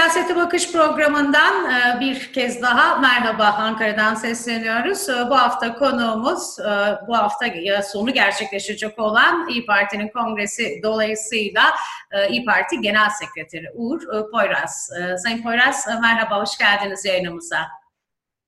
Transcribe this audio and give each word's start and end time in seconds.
Siyasete 0.00 0.36
Bakış 0.36 0.72
programından 0.72 1.70
e, 1.70 2.00
bir 2.00 2.32
kez 2.32 2.62
daha 2.62 2.98
merhaba 2.98 3.44
Ankara'dan 3.44 4.14
sesleniyoruz. 4.14 5.08
E, 5.08 5.30
bu 5.30 5.38
hafta 5.38 5.74
konuğumuz 5.74 6.58
e, 6.58 6.98
bu 7.08 7.16
hafta 7.16 7.46
sonu 7.82 8.12
gerçekleşecek 8.12 8.98
olan 8.98 9.48
İyi 9.48 9.66
Parti'nin 9.66 10.08
kongresi 10.08 10.80
dolayısıyla 10.82 11.62
İyi 12.30 12.44
Parti 12.44 12.80
Genel 12.80 13.10
Sekreteri 13.10 13.66
Uğur 13.74 14.30
Poyraz. 14.30 14.90
Sayın 15.22 15.42
Poyraz 15.42 15.86
merhaba, 16.02 16.40
hoş 16.40 16.58
geldiniz 16.58 17.04
yayınımıza. 17.04 17.68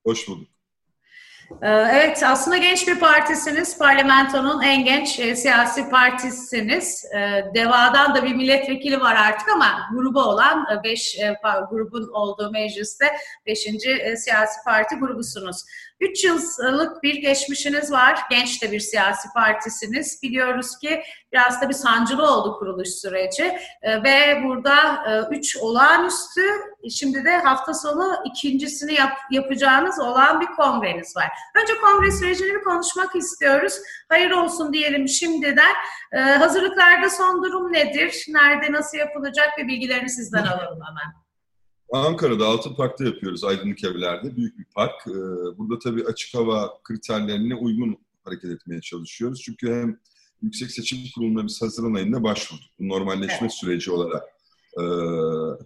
Hoş 0.07 0.29
bulduk. 0.29 0.52
Ee, 1.63 1.69
evet, 1.69 2.23
aslında 2.27 2.57
genç 2.57 2.89
bir 2.89 3.01
partisiniz. 3.01 3.79
Parlamentonun 3.79 4.63
en 4.63 4.85
genç 4.85 5.21
e, 5.21 5.37
siyasi 5.37 5.91
partisiniz. 5.91 7.05
E, 7.15 7.45
DEVA'dan 7.55 8.15
da 8.15 8.25
bir 8.25 8.35
milletvekili 8.35 9.01
var 9.01 9.17
artık 9.17 9.49
ama 9.49 9.89
grubu 9.93 10.21
olan 10.21 10.67
5 10.85 11.19
e, 11.19 11.25
e 11.25 11.37
grubun 11.71 12.09
olduğu 12.13 12.51
mecliste 12.51 13.07
5. 13.47 13.67
E, 13.87 14.17
siyasi 14.17 14.65
parti 14.65 14.97
grubusunuz. 14.97 15.65
3 16.03 16.25
yıllık 16.25 17.03
bir 17.03 17.15
geçmişiniz 17.15 17.93
var. 17.93 18.19
Genç 18.31 18.63
de 18.63 18.73
bir 18.73 18.81
siyasi 18.81 19.29
partisiniz. 19.35 20.23
Biliyoruz 20.23 20.79
ki 20.79 21.03
biraz 21.33 21.63
da 21.63 21.69
bir 21.69 21.75
sancılı 21.75 22.31
oldu 22.31 22.59
kuruluş 22.59 22.89
süreci. 22.89 23.59
E, 23.83 24.03
ve 24.03 24.43
burada 24.45 25.05
3 25.31 25.57
e, 25.57 25.61
olağanüstü, 25.61 26.43
şimdi 26.91 27.25
de 27.25 27.39
hafta 27.39 27.75
sonu 27.75 28.17
ikincisini 28.25 28.95
yap, 28.95 29.19
yapacağınız 29.31 30.01
olan 30.01 30.41
bir 30.41 30.47
kongreniz 30.47 31.17
var. 31.17 31.29
Önce 31.63 31.73
kongre 31.81 32.11
sürecini 32.11 32.55
bir 32.55 32.65
konuşmak 32.65 33.17
istiyoruz. 33.17 33.75
Hayır 34.09 34.31
olsun 34.31 34.73
diyelim 34.73 35.09
şimdiden. 35.09 35.75
E, 36.13 36.19
hazırlıklarda 36.19 37.11
son 37.11 37.45
durum 37.45 37.73
nedir? 37.73 38.25
Nerede, 38.29 38.73
nasıl 38.73 38.99
yapılacak 38.99 39.59
bir 39.59 39.69
bilgilerini 39.69 40.11
sizden 40.11 40.43
alalım 40.47 40.81
hemen. 40.89 41.22
Ankara'da 41.93 42.47
Altın 42.47 42.75
Park'ta 42.75 43.05
yapıyoruz 43.05 43.45
Aydınlık 43.45 43.85
Evler'de. 43.85 44.37
Büyük 44.37 44.59
bir 44.59 44.65
park. 44.65 45.07
Ee, 45.07 45.13
burada 45.59 45.79
tabii 45.79 46.05
açık 46.05 46.35
hava 46.35 46.83
kriterlerine 46.83 47.55
uygun 47.55 47.99
hareket 48.25 48.51
etmeye 48.51 48.81
çalışıyoruz. 48.81 49.43
Çünkü 49.43 49.75
hem 49.75 49.99
Yüksek 50.43 50.71
Seçim 50.71 50.99
Kurulu'na 51.15 51.47
biz 51.47 51.63
Haziran 51.63 51.95
ayında 51.95 52.23
başvurduk. 52.23 52.67
Bu 52.79 52.89
normalleşme 52.89 53.39
evet. 53.41 53.53
süreci 53.53 53.91
olarak 53.91 54.23
e, 54.81 54.83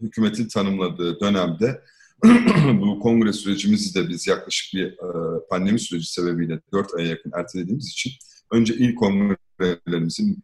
hükümetin 0.03 0.49
tanımladığı 0.49 1.21
dönemde 1.21 1.83
bu 2.81 3.01
kongre 3.01 3.33
sürecimizi 3.33 3.95
de 3.95 4.09
biz 4.09 4.27
yaklaşık 4.27 4.75
bir 4.75 4.87
e, 4.87 5.39
pandemi 5.51 5.79
süreci 5.79 6.13
sebebiyle 6.13 6.61
4 6.73 6.95
aya 6.95 7.07
yakın 7.07 7.33
ertelediğimiz 7.35 7.89
için 7.89 8.13
önce 8.53 8.75
ilk 8.75 8.99
kongrelerimizin 8.99 10.43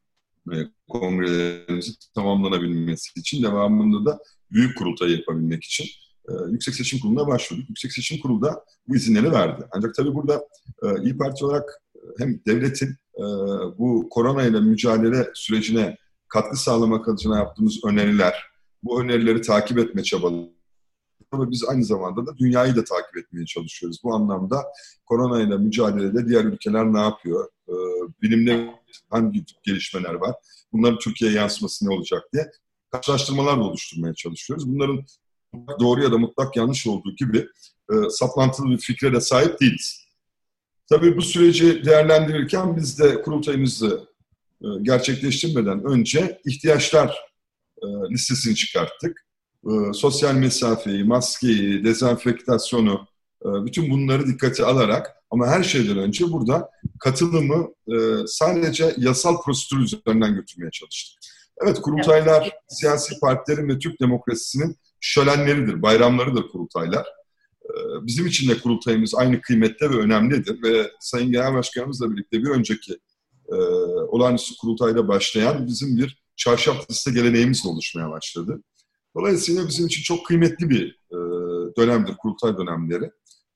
e, 0.52 0.56
kongrelerimizin 0.88 1.94
tamamlanabilmesi 2.14 3.20
için 3.20 3.42
devamında 3.42 4.10
da 4.10 4.20
büyük 4.52 4.78
kurultay 4.78 5.12
yapabilmek 5.12 5.64
için 5.64 5.86
e, 6.28 6.32
Yüksek 6.50 6.74
Seçim 6.74 7.00
Kurulu'na 7.00 7.26
başvurduk. 7.26 7.68
Yüksek 7.68 7.92
Seçim 7.92 8.20
Kurulu 8.20 8.42
da 8.42 8.64
bu 8.88 8.96
izinleri 8.96 9.32
verdi. 9.32 9.66
Ancak 9.70 9.94
tabii 9.94 10.14
burada 10.14 10.46
e, 10.82 11.02
İyi 11.02 11.16
Parti 11.16 11.44
olarak 11.44 11.82
hem 12.18 12.40
devletin 12.46 12.88
e, 13.16 13.22
bu 13.78 14.08
korona 14.10 14.42
ile 14.42 14.60
mücadele 14.60 15.30
sürecine 15.34 15.96
katkı 16.28 16.56
sağlamak 16.56 17.08
adına 17.08 17.38
yaptığımız 17.38 17.84
öneriler, 17.84 18.34
bu 18.82 19.02
önerileri 19.02 19.40
takip 19.40 19.78
etme 19.78 20.02
çabaları 20.02 20.48
ama 21.32 21.50
biz 21.50 21.64
aynı 21.68 21.84
zamanda 21.84 22.26
da 22.26 22.38
dünyayı 22.38 22.76
da 22.76 22.84
takip 22.84 23.16
etmeye 23.16 23.46
çalışıyoruz. 23.46 24.00
Bu 24.04 24.14
anlamda 24.14 24.62
korona 25.06 25.42
ile 25.42 25.56
mücadelede 25.56 26.28
diğer 26.28 26.44
ülkeler 26.44 26.92
ne 26.92 27.00
yapıyor? 27.00 27.48
Ee, 27.68 27.72
bilimde 28.22 28.74
hangi 29.10 29.44
gelişmeler 29.62 30.14
var? 30.14 30.34
Bunların 30.72 30.98
Türkiye'ye 30.98 31.36
yansıması 31.36 31.88
ne 31.88 31.94
olacak 31.94 32.22
diye 32.32 32.50
karşılaştırmalar 32.92 33.58
da 33.58 33.62
oluşturmaya 33.62 34.14
çalışıyoruz. 34.14 34.68
Bunların 34.68 35.04
doğru 35.80 36.02
ya 36.02 36.12
da 36.12 36.18
mutlak 36.18 36.56
yanlış 36.56 36.86
olduğu 36.86 37.16
gibi 37.16 37.38
e, 37.92 37.94
saplantılı 38.10 38.70
bir 38.70 38.78
fikre 38.78 39.12
de 39.12 39.20
sahip 39.20 39.60
değiliz. 39.60 40.06
Tabii 40.88 41.16
bu 41.16 41.22
süreci 41.22 41.84
değerlendirirken 41.84 42.76
biz 42.76 42.98
de 42.98 43.22
kurultayımızı 43.22 44.08
e, 44.62 44.66
gerçekleştirmeden 44.82 45.84
önce 45.84 46.40
ihtiyaçlar 46.46 47.16
e, 47.82 47.86
listesini 48.10 48.54
çıkarttık. 48.54 49.26
E, 49.66 49.92
sosyal 49.92 50.34
mesafeyi, 50.34 51.04
maskeyi, 51.04 51.84
dezenfektasyonu, 51.84 53.06
e, 53.44 53.48
bütün 53.64 53.90
bunları 53.90 54.26
dikkate 54.26 54.64
alarak 54.64 55.10
ama 55.30 55.46
her 55.46 55.62
şeyden 55.62 55.98
önce 55.98 56.32
burada 56.32 56.70
katılımı 57.00 57.68
e, 57.88 58.26
sadece 58.26 58.94
yasal 58.98 59.42
prosedür 59.42 59.80
üzerinden 59.82 60.34
götürmeye 60.34 60.70
çalıştık. 60.70 61.21
Evet 61.62 61.80
kurultaylar 61.80 62.50
siyasi 62.68 63.20
partilerin 63.20 63.68
ve 63.68 63.78
Türk 63.78 64.00
demokrasisinin 64.00 64.76
şölenleridir, 65.00 65.82
bayramlarıdır 65.82 66.48
kurultaylar. 66.48 67.06
Ee, 67.64 68.06
bizim 68.06 68.26
için 68.26 68.50
de 68.50 68.58
kurultayımız 68.58 69.14
aynı 69.14 69.40
kıymette 69.40 69.90
ve 69.90 69.96
önemlidir 69.96 70.62
ve 70.62 70.90
Sayın 71.00 71.32
Genel 71.32 71.54
Başkanımızla 71.54 72.10
birlikte 72.10 72.42
bir 72.42 72.50
önceki 72.50 72.98
e, 73.48 73.54
olağanüstü 74.08 74.54
kurultayda 74.60 75.08
başlayan 75.08 75.66
bizim 75.66 75.96
bir 75.96 76.22
çarşaf 76.36 76.90
liste 76.90 77.10
geleneğimizle 77.10 77.68
oluşmaya 77.68 78.10
başladı. 78.10 78.62
Dolayısıyla 79.16 79.68
bizim 79.68 79.86
için 79.86 80.02
çok 80.02 80.26
kıymetli 80.26 80.70
bir 80.70 81.00
e, 81.10 81.16
dönemdir 81.76 82.14
kurultay 82.16 82.56
dönemleri. 82.56 83.10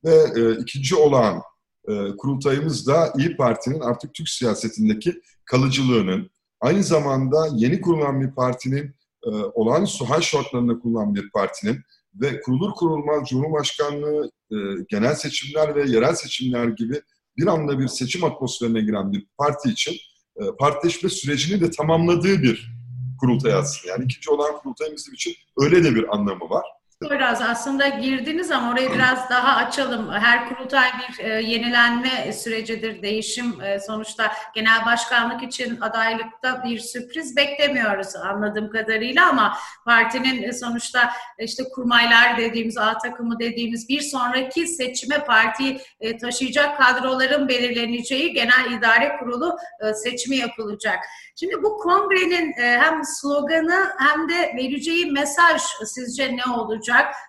Ve 0.04 0.14
e, 0.36 0.60
ikinci 0.60 0.96
olan 0.96 1.42
e, 1.88 2.16
kurultayımız 2.16 2.86
da 2.86 3.12
İyi 3.18 3.36
Parti'nin 3.36 3.80
artık 3.80 4.14
Türk 4.14 4.28
siyasetindeki 4.28 5.22
kalıcılığının, 5.44 6.30
Aynı 6.60 6.82
zamanda 6.82 7.48
yeni 7.54 7.80
kurulan 7.80 8.20
bir 8.20 8.30
partinin, 8.30 8.94
e, 9.26 9.30
olağanüstü 9.30 10.04
hal 10.04 10.20
şartlarında 10.20 10.78
kurulan 10.78 11.14
bir 11.14 11.30
partinin 11.30 11.80
ve 12.14 12.40
kurulur 12.40 12.70
kurulmaz 12.70 13.28
Cumhurbaşkanlığı, 13.28 14.30
e, 14.52 14.56
genel 14.88 15.14
seçimler 15.14 15.74
ve 15.74 15.90
yerel 15.90 16.14
seçimler 16.14 16.68
gibi 16.68 17.00
bir 17.36 17.46
anda 17.46 17.78
bir 17.78 17.88
seçim 17.88 18.24
atmosferine 18.24 18.80
giren 18.80 19.12
bir 19.12 19.26
parti 19.38 19.70
için 19.70 19.92
e, 20.36 20.42
partileşme 20.58 21.08
sürecini 21.08 21.60
de 21.60 21.70
tamamladığı 21.70 22.42
bir 22.42 22.76
kurultay 23.20 23.54
aslında. 23.54 23.92
Yani 23.92 24.04
ikinci 24.04 24.30
olan 24.30 24.58
kurultay 24.58 24.92
bizim 24.96 25.14
için 25.14 25.34
öyle 25.58 25.84
de 25.84 25.94
bir 25.94 26.14
anlamı 26.14 26.50
var. 26.50 26.64
Biraz 27.02 27.42
aslında 27.42 27.88
girdiniz 27.88 28.50
ama 28.50 28.72
orayı 28.72 28.92
biraz 28.92 29.30
daha 29.30 29.56
açalım. 29.56 30.12
Her 30.12 30.48
kurultay 30.48 30.88
bir 30.98 31.24
e, 31.24 31.42
yenilenme 31.42 32.32
sürecidir, 32.32 33.02
değişim. 33.02 33.60
E, 33.60 33.80
sonuçta 33.80 34.32
genel 34.54 34.86
başkanlık 34.86 35.42
için 35.42 35.80
adaylıkta 35.80 36.64
bir 36.64 36.78
sürpriz 36.78 37.36
beklemiyoruz 37.36 38.16
anladığım 38.16 38.70
kadarıyla 38.70 39.28
ama 39.28 39.56
partinin 39.84 40.42
e, 40.42 40.52
sonuçta 40.52 41.12
işte 41.38 41.64
kurmaylar 41.74 42.38
dediğimiz, 42.38 42.78
A 42.78 42.98
takımı 42.98 43.38
dediğimiz 43.38 43.88
bir 43.88 44.00
sonraki 44.00 44.66
seçime 44.66 45.24
partiyi 45.24 45.80
e, 46.00 46.16
taşıyacak 46.18 46.78
kadroların 46.78 47.48
belirleneceği 47.48 48.32
genel 48.32 48.72
idare 48.78 49.16
kurulu 49.18 49.56
e, 49.80 49.94
seçimi 49.94 50.36
yapılacak. 50.36 50.98
Şimdi 51.40 51.62
bu 51.62 51.76
kongrenin 51.76 52.52
e, 52.60 52.78
hem 52.80 53.04
sloganı 53.04 53.88
hem 53.98 54.28
de 54.28 54.54
vereceği 54.56 55.12
mesaj 55.12 55.62
sizce 55.84 56.36
ne 56.36 56.52
olacak? 56.52 56.85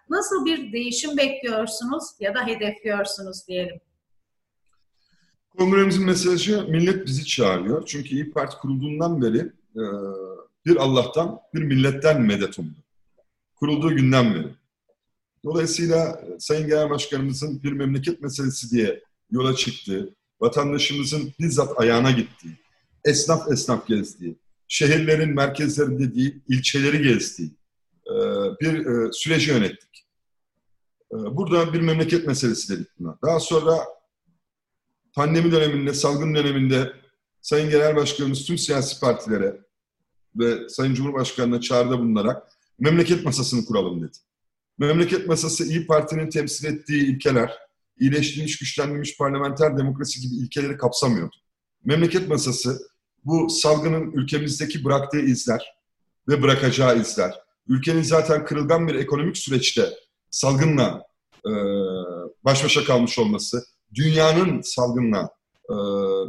Nasıl 0.10 0.46
bir 0.46 0.74
değişim 0.74 1.18
bekliyorsunuz 1.18 2.04
ya 2.20 2.36
da 2.36 2.48
hedefliyorsunuz 2.48 3.48
diyelim? 3.48 3.80
Kongremizin 5.58 6.06
mesajı 6.06 6.68
millet 6.68 7.06
bizi 7.06 7.26
çağırıyor. 7.26 7.86
Çünkü 7.86 8.10
İyi 8.10 8.32
Parti 8.32 8.58
kurulduğundan 8.58 9.22
beri 9.22 9.38
e, 9.76 9.84
bir 10.66 10.76
Allah'tan 10.76 11.40
bir 11.54 11.64
milletten 11.64 12.22
medet 12.22 12.60
umdu. 12.60 12.78
Kurulduğu 13.56 13.96
günden 13.96 14.36
beri. 14.36 14.56
Dolayısıyla 15.44 16.06
e, 16.06 16.40
Sayın 16.40 16.68
Genel 16.68 16.90
Başkanımızın 16.90 17.64
bir 17.64 17.72
memleket 17.72 18.22
meselesi 18.22 18.72
diye 18.72 19.04
yola 19.32 19.56
çıktığı, 19.56 20.16
vatandaşımızın 20.42 21.34
bizzat 21.40 21.80
ayağına 21.80 22.12
gittiği, 22.12 22.54
esnaf 23.06 23.52
esnaf 23.52 23.88
gezdiği, 23.88 24.36
şehirlerin 24.68 25.36
merkezlerinde 25.36 26.16
değil, 26.16 26.42
ilçeleri 26.48 27.02
gezdiği 27.04 27.57
bir 28.62 28.86
e, 28.86 29.12
süreci 29.12 29.52
yönettik. 29.52 30.08
E, 31.12 31.16
burada 31.16 31.74
bir 31.74 31.82
memleket 31.82 32.28
meselesi 32.28 32.76
dedik 32.76 32.88
buna. 33.00 33.18
Daha 33.26 33.40
sonra 33.40 33.78
pandemi 35.14 35.52
döneminde, 35.52 35.94
salgın 35.94 36.36
döneminde 36.36 36.94
Sayın 37.42 37.70
Genel 37.70 37.96
Başkanımız 37.96 38.46
tüm 38.46 38.58
siyasi 38.58 39.00
partilere 39.00 39.62
ve 40.36 40.70
Sayın 40.70 40.94
Cumhurbaşkanı'na 40.94 41.62
çağrıda 41.62 42.00
bulunarak 42.00 42.48
memleket 42.80 43.26
masasını 43.26 43.66
kuralım 43.66 44.02
dedi. 44.02 44.18
Memleket 44.78 45.28
masası 45.28 45.66
İyi 45.66 45.88
Parti'nin 45.88 46.30
temsil 46.30 46.66
ettiği 46.66 47.16
ilkeler, 47.16 47.54
iyileştirilmiş, 48.00 48.58
güçlendirilmiş 48.58 49.18
parlamenter 49.18 49.78
demokrasi 49.78 50.22
gibi 50.22 50.36
ilkeleri 50.36 50.78
kapsamıyordu. 50.78 51.36
Memleket 51.86 52.30
masası 52.30 52.80
bu 53.26 53.50
salgının 53.50 54.12
ülkemizdeki 54.12 54.86
bıraktığı 54.86 55.20
izler 55.20 55.76
ve 56.28 56.42
bırakacağı 56.42 57.02
izler, 57.02 57.42
ülkenin 57.68 58.02
zaten 58.02 58.46
kırılgan 58.46 58.88
bir 58.88 58.96
ekonomik 58.96 59.38
süreçte 59.38 59.90
salgınla 60.30 61.04
e, 61.46 61.52
baş 62.46 62.64
başa 62.64 62.84
kalmış 62.84 63.20
olması, 63.20 63.66
dünyanın 63.96 64.62
salgınla 64.62 65.30
e, 65.70 65.76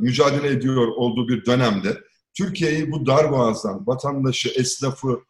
mücadele 0.00 0.48
ediyor 0.48 0.86
olduğu 0.86 1.28
bir 1.28 1.46
dönemde 1.46 2.00
Türkiye'yi 2.34 2.92
bu 2.92 3.06
dar 3.06 3.32
boğazdan, 3.32 3.86
vatandaşı, 3.86 4.48
esnafı, 4.48 5.20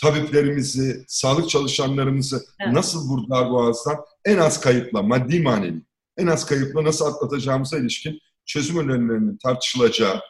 tabiplerimizi, 0.00 1.04
sağlık 1.08 1.50
çalışanlarımızı 1.50 2.44
evet. 2.60 2.72
nasıl 2.72 3.08
vurdular 3.08 3.50
boğazdan 3.50 3.96
en 4.24 4.38
az 4.38 4.60
kayıpla, 4.60 5.02
maddi 5.02 5.40
manevi, 5.40 5.82
en 6.16 6.26
az 6.26 6.46
kayıpla 6.46 6.84
nasıl 6.84 7.04
atlatacağımıza 7.04 7.78
ilişkin 7.78 8.20
çözüm 8.46 8.78
önerilerinin 8.78 9.36
tartışılacağı, 9.36 10.20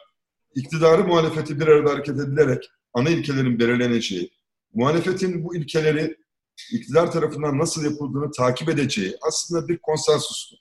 iktidarı 0.55 1.03
muhalefeti 1.03 1.59
bir 1.59 1.67
arada 1.67 1.91
hareket 1.91 2.19
edilerek 2.19 2.63
ana 2.93 3.09
ilkelerin 3.09 3.59
belirleneceği, 3.59 4.31
muhalefetin 4.73 5.43
bu 5.43 5.55
ilkeleri 5.55 6.17
iktidar 6.71 7.11
tarafından 7.11 7.59
nasıl 7.59 7.83
yapıldığını 7.83 8.31
takip 8.31 8.69
edeceği 8.69 9.17
aslında 9.27 9.67
bir 9.67 9.77
konsensustu. 9.77 10.55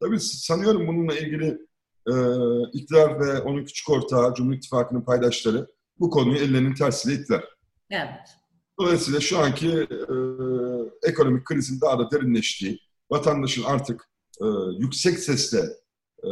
Tabii 0.00 0.20
sanıyorum 0.20 0.86
bununla 0.86 1.18
ilgili 1.18 1.58
e, 2.06 2.14
iktidar 2.72 3.20
ve 3.20 3.40
onun 3.40 3.64
küçük 3.64 3.90
ortağı, 3.90 4.34
Cumhur 4.34 4.54
İttifakı'nın 4.54 5.02
paydaşları 5.02 5.66
bu 5.98 6.10
konuyu 6.10 6.38
ellerinin 6.38 6.74
tersiyle 6.74 7.20
ittiler. 7.20 7.44
Evet. 7.90 8.28
Dolayısıyla 8.80 9.20
şu 9.20 9.38
anki 9.38 9.68
e, 9.68 10.14
ekonomik 11.08 11.44
krizin 11.44 11.80
daha 11.80 11.98
da 11.98 12.10
derinleştiği, 12.10 12.78
vatandaşın 13.10 13.62
artık 13.62 14.10
e, 14.40 14.46
yüksek 14.78 15.18
sesle 15.18 15.60
e, 16.24 16.30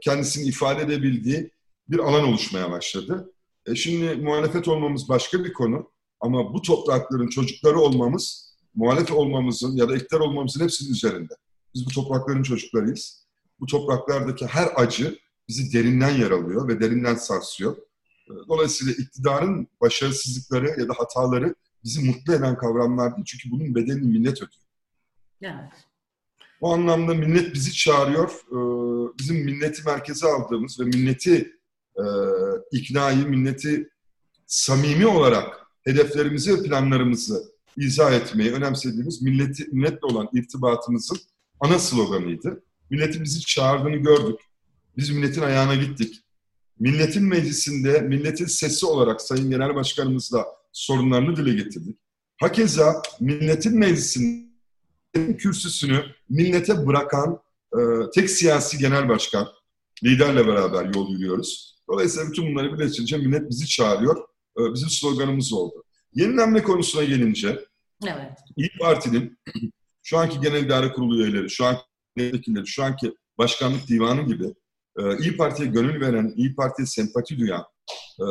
kendisini 0.00 0.48
ifade 0.48 0.82
edebildiği 0.82 1.50
bir 1.88 1.98
alan 1.98 2.24
oluşmaya 2.24 2.70
başladı. 2.70 3.32
E 3.66 3.74
şimdi 3.74 4.14
muhalefet 4.14 4.68
olmamız 4.68 5.08
başka 5.08 5.44
bir 5.44 5.52
konu 5.52 5.90
ama 6.20 6.54
bu 6.54 6.62
toprakların 6.62 7.28
çocukları 7.28 7.78
olmamız, 7.78 8.54
muhalefet 8.74 9.10
olmamızın 9.10 9.76
ya 9.76 9.88
da 9.88 9.96
iktidar 9.96 10.20
olmamızın 10.20 10.64
hepsinin 10.64 10.92
üzerinde. 10.92 11.34
Biz 11.74 11.86
bu 11.86 11.90
toprakların 11.90 12.42
çocuklarıyız. 12.42 13.26
Bu 13.60 13.66
topraklardaki 13.66 14.46
her 14.46 14.68
acı 14.74 15.18
bizi 15.48 15.72
derinden 15.72 16.10
yaralıyor 16.10 16.68
ve 16.68 16.80
derinden 16.80 17.14
sarsıyor. 17.14 17.76
E, 18.28 18.32
dolayısıyla 18.48 18.92
iktidarın 18.92 19.68
başarısızlıkları 19.80 20.80
ya 20.80 20.88
da 20.88 20.92
hataları 20.98 21.54
bizi 21.84 22.04
mutlu 22.04 22.34
eden 22.34 22.58
kavramlar 22.58 23.16
değil. 23.16 23.24
Çünkü 23.26 23.50
bunun 23.50 23.74
bedelini 23.74 24.18
millet 24.18 24.36
ödüyor. 24.36 24.64
Evet. 25.42 25.72
Bu 26.60 26.74
anlamda 26.74 27.14
millet 27.14 27.54
bizi 27.54 27.72
çağırıyor. 27.72 28.30
E, 28.30 28.58
bizim 29.18 29.44
milleti 29.44 29.82
merkeze 29.86 30.26
aldığımız 30.26 30.80
ve 30.80 30.84
milleti 30.84 31.56
e, 31.96 32.04
iknayı, 32.72 33.28
milleti 33.28 33.90
samimi 34.46 35.06
olarak 35.06 35.69
hedeflerimizi 35.90 36.58
ve 36.58 36.62
planlarımızı 36.62 37.42
izah 37.76 38.12
etmeyi 38.12 38.52
önemsediğimiz 38.52 39.22
milleti, 39.22 39.64
milletle 39.72 40.06
olan 40.06 40.28
irtibatımızın 40.32 41.18
ana 41.60 41.78
sloganıydı. 41.78 42.62
Milletin 42.90 43.24
bizi 43.24 43.40
çağırdığını 43.40 43.96
gördük. 43.96 44.40
Biz 44.96 45.10
milletin 45.10 45.42
ayağına 45.42 45.74
gittik. 45.74 46.24
Milletin 46.78 47.24
meclisinde 47.24 48.00
milletin 48.00 48.46
sesi 48.46 48.86
olarak 48.86 49.22
Sayın 49.22 49.50
Genel 49.50 49.74
Başkanımızla 49.74 50.46
sorunlarını 50.72 51.36
dile 51.36 51.54
getirdik. 51.62 51.98
Hakeza 52.40 53.02
milletin 53.20 53.78
meclisinin 53.78 54.50
kürsüsünü 55.38 56.04
millete 56.28 56.86
bırakan 56.86 57.40
e, 57.72 57.78
tek 58.14 58.30
siyasi 58.30 58.78
genel 58.78 59.08
başkan, 59.08 59.48
liderle 60.04 60.46
beraber 60.46 60.94
yol 60.94 61.10
yürüyoruz. 61.10 61.80
Dolayısıyla 61.88 62.30
bütün 62.30 62.46
bunları 62.46 62.72
birleştirince 62.72 63.16
millet 63.16 63.50
bizi 63.50 63.66
çağırıyor. 63.66 64.29
E, 64.60 64.74
bizim 64.74 64.88
sloganımız 64.88 65.52
oldu. 65.52 65.84
Yenilenme 66.14 66.62
konusuna 66.62 67.04
gelince, 67.04 67.64
evet. 68.04 68.32
İyi 68.56 68.70
Parti'nin 68.80 69.38
şu 70.02 70.18
anki 70.18 70.40
Genel 70.40 70.64
İdare 70.64 70.92
Kurulu 70.92 71.22
üyeleri, 71.22 71.50
şu 71.50 71.64
anki 71.64 71.80
milletvekilleri, 72.16 72.66
şu 72.66 72.84
anki 72.84 73.14
başkanlık 73.38 73.88
divanı 73.88 74.22
gibi 74.22 74.54
e, 74.98 75.18
İyi 75.18 75.36
Parti'ye 75.36 75.68
gönül 75.68 76.00
veren, 76.00 76.32
İyi 76.36 76.54
Parti'ye 76.54 76.86
sempati 76.86 77.38
duyan, 77.38 77.64
e, 78.20 78.26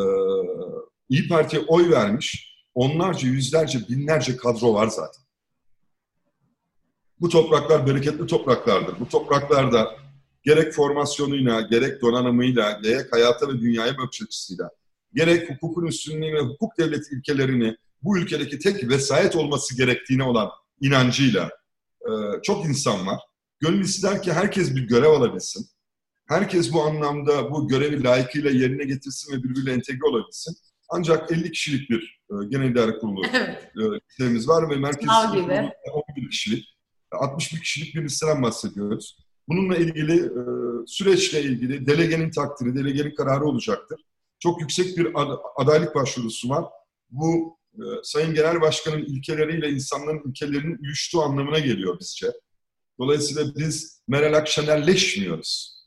İyi 1.10 1.28
Parti'ye 1.28 1.64
oy 1.68 1.90
vermiş 1.90 2.56
onlarca, 2.76 3.28
yüzlerce, 3.28 3.80
binlerce 3.90 4.38
kadro 4.38 4.74
var 4.74 4.88
zaten. 4.88 5.24
Bu 7.22 7.30
topraklar 7.30 7.88
bereketli 7.88 8.28
topraklardır. 8.28 9.00
Bu 9.00 9.10
topraklarda 9.10 9.96
gerek 10.44 10.74
formasyonuyla, 10.74 11.62
gerek 11.62 12.02
donanımıyla, 12.02 12.72
gerek 12.84 13.14
hayata 13.14 13.48
ve 13.48 13.60
dünyaya 13.60 13.98
bakış 13.98 14.22
açısıyla, 14.22 14.70
gerek 15.14 15.50
hukukun 15.50 15.86
üstünlüğü 15.86 16.34
ve 16.34 16.40
hukuk 16.40 16.78
devleti 16.78 17.16
ilkelerini 17.16 17.76
bu 18.04 18.18
ülkedeki 18.18 18.60
tek 18.60 18.90
vesayet 18.90 19.36
olması 19.36 19.78
gerektiğine 19.78 20.24
olan 20.24 20.50
inancıyla 20.82 21.50
e, 22.02 22.12
çok 22.44 22.66
insan 22.66 23.08
var. 23.08 23.20
Gönül 23.60 23.82
ister 23.82 24.24
ki 24.24 24.34
herkes 24.34 24.76
bir 24.76 24.88
görev 24.88 25.10
alabilsin. 25.10 25.66
Herkes 26.28 26.74
bu 26.74 26.84
anlamda 26.84 27.52
bu 27.52 27.68
görevi 27.68 28.04
layıkıyla 28.04 28.50
yerine 28.50 28.84
getirsin 28.84 29.34
ve 29.34 29.44
birbiriyle 29.44 29.74
entegre 29.74 30.06
olabilsin. 30.06 30.56
Ancak 30.90 31.32
50 31.32 31.52
kişilik 31.52 31.90
bir 31.90 32.22
e, 32.32 32.34
genel 32.50 32.70
idare 32.70 32.98
kurulu 32.98 33.22
evet. 34.20 34.48
var 34.48 34.70
ve 34.70 34.76
merkez 34.76 35.10
kurulu 35.32 35.52
11 36.18 36.30
kişilik. 36.30 36.66
61 37.12 37.60
kişilik 37.60 37.96
bir 37.96 38.04
listeden 38.04 38.44
bahsediyoruz. 38.44 39.18
Bununla 39.48 39.76
ilgili 39.76 40.26
e, 40.26 40.42
süreçle 40.88 41.44
ilgili 41.44 41.88
delegenin 41.88 42.32
takdiri, 42.32 42.76
delegenin 42.76 43.16
kararı 43.16 43.46
olacaktır. 43.46 44.02
Çok 44.40 44.62
yüksek 44.62 44.98
bir 44.98 45.22
ad 45.22 45.38
adaylık 45.56 45.96
başvurusu 45.96 46.50
var. 46.50 46.66
Bu 47.10 47.58
e, 47.74 47.84
Sayın 48.04 48.34
Genel 48.34 48.62
Başkan'ın 48.62 49.06
ilkeleriyle 49.06 49.70
insanların 49.70 50.30
ilkelerinin 50.30 50.78
uyuştuğu 50.82 51.22
anlamına 51.22 51.60
geliyor 51.60 52.00
bizce. 52.00 52.32
Dolayısıyla 53.00 53.56
biz 53.56 54.02
Meral 54.08 54.34
Akşenerleşmiyoruz. 54.34 55.80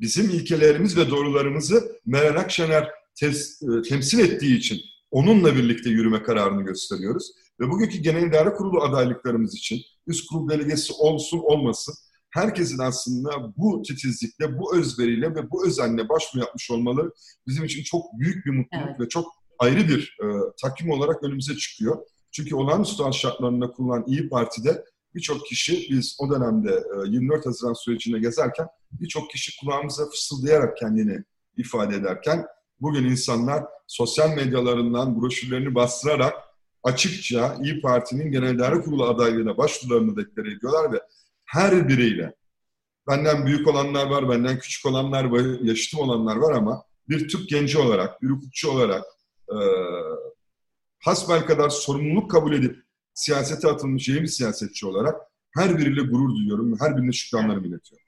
Bizim 0.00 0.30
ilkelerimiz 0.30 0.96
ve 0.96 1.10
doğrularımızı 1.10 2.00
Meral 2.06 2.40
Akşener 2.40 2.90
tes, 3.14 3.62
e, 3.62 3.82
temsil 3.88 4.18
ettiği 4.18 4.58
için 4.58 4.80
onunla 5.10 5.56
birlikte 5.56 5.90
yürüme 5.90 6.22
kararını 6.22 6.62
gösteriyoruz. 6.62 7.32
Ve 7.60 7.70
bugünkü 7.70 7.98
Genel 7.98 8.22
İdare 8.22 8.52
Kurulu 8.52 8.82
adaylıklarımız 8.82 9.54
için 9.54 9.80
üst 10.06 10.26
kurul 10.28 10.48
delegesi 10.48 10.92
olsun 10.92 11.38
olmasın 11.38 11.94
herkesin 12.30 12.78
aslında 12.78 13.30
bu 13.56 13.82
titizlikle, 13.82 14.58
bu 14.58 14.76
özveriyle 14.76 15.34
ve 15.34 15.50
bu 15.50 15.66
özenle 15.66 16.08
başvuru 16.08 16.40
yapmış 16.44 16.70
olmaları 16.70 17.12
bizim 17.46 17.64
için 17.64 17.82
çok 17.82 18.02
büyük 18.18 18.46
bir 18.46 18.50
mutluluk 18.50 18.86
evet. 18.88 19.00
ve 19.00 19.08
çok 19.08 19.26
ayrı 19.58 19.88
bir 19.88 20.16
e, 20.22 20.26
takvim 20.62 20.90
olarak 20.90 21.22
önümüze 21.22 21.56
çıkıyor. 21.56 22.06
Çünkü 22.32 22.54
olağanüstü 22.54 23.02
hal 23.02 23.12
şartlarında 23.12 23.70
kurulan 23.70 24.04
İyi 24.06 24.28
Parti'de 24.28 24.84
birçok 25.14 25.46
kişi 25.46 25.86
biz 25.90 26.16
o 26.20 26.30
dönemde 26.30 26.70
e, 26.70 27.08
24 27.08 27.46
Haziran 27.46 27.72
sürecinde 27.72 28.18
gezerken 28.18 28.66
birçok 28.92 29.30
kişi 29.30 29.60
kulağımıza 29.60 30.06
fısıldayarak 30.06 30.76
kendini 30.76 31.24
ifade 31.56 31.96
ederken 31.96 32.46
bugün 32.80 33.04
insanlar 33.04 33.64
sosyal 33.86 34.36
medyalarından 34.36 35.20
broşürlerini 35.20 35.74
bastırarak 35.74 36.34
açıkça 36.82 37.56
İyi 37.62 37.80
Parti'nin 37.80 38.32
Genel 38.32 38.54
İdare 38.54 38.80
Kurulu 38.80 39.04
adaylığına 39.04 39.56
başvurularını 39.58 40.16
deklare 40.16 40.52
ediyorlar 40.52 40.92
ve 40.92 41.00
her 41.48 41.88
biriyle 41.88 42.34
benden 43.08 43.46
büyük 43.46 43.68
olanlar 43.68 44.06
var, 44.06 44.28
benden 44.28 44.58
küçük 44.58 44.86
olanlar 44.86 45.24
var, 45.24 45.60
yaşıtım 45.62 46.00
olanlar 46.00 46.36
var 46.36 46.52
ama 46.52 46.84
bir 47.08 47.28
Türk 47.28 47.48
genci 47.48 47.78
olarak, 47.78 48.22
bir 48.22 48.28
hukukçu 48.30 48.70
olarak 48.70 49.04
e, 49.50 49.58
hasbel 50.98 51.46
kadar 51.46 51.68
sorumluluk 51.68 52.30
kabul 52.30 52.52
edip 52.52 52.76
siyasete 53.14 53.68
atılmış 53.68 54.08
yeni 54.08 54.22
bir 54.22 54.26
siyasetçi 54.26 54.86
olarak 54.86 55.20
her 55.54 55.78
biriyle 55.78 56.00
gurur 56.00 56.34
duyuyorum 56.34 56.80
her 56.80 56.96
birine 56.96 57.12
şükranlarımı 57.12 57.66
iletiyorum. 57.66 58.06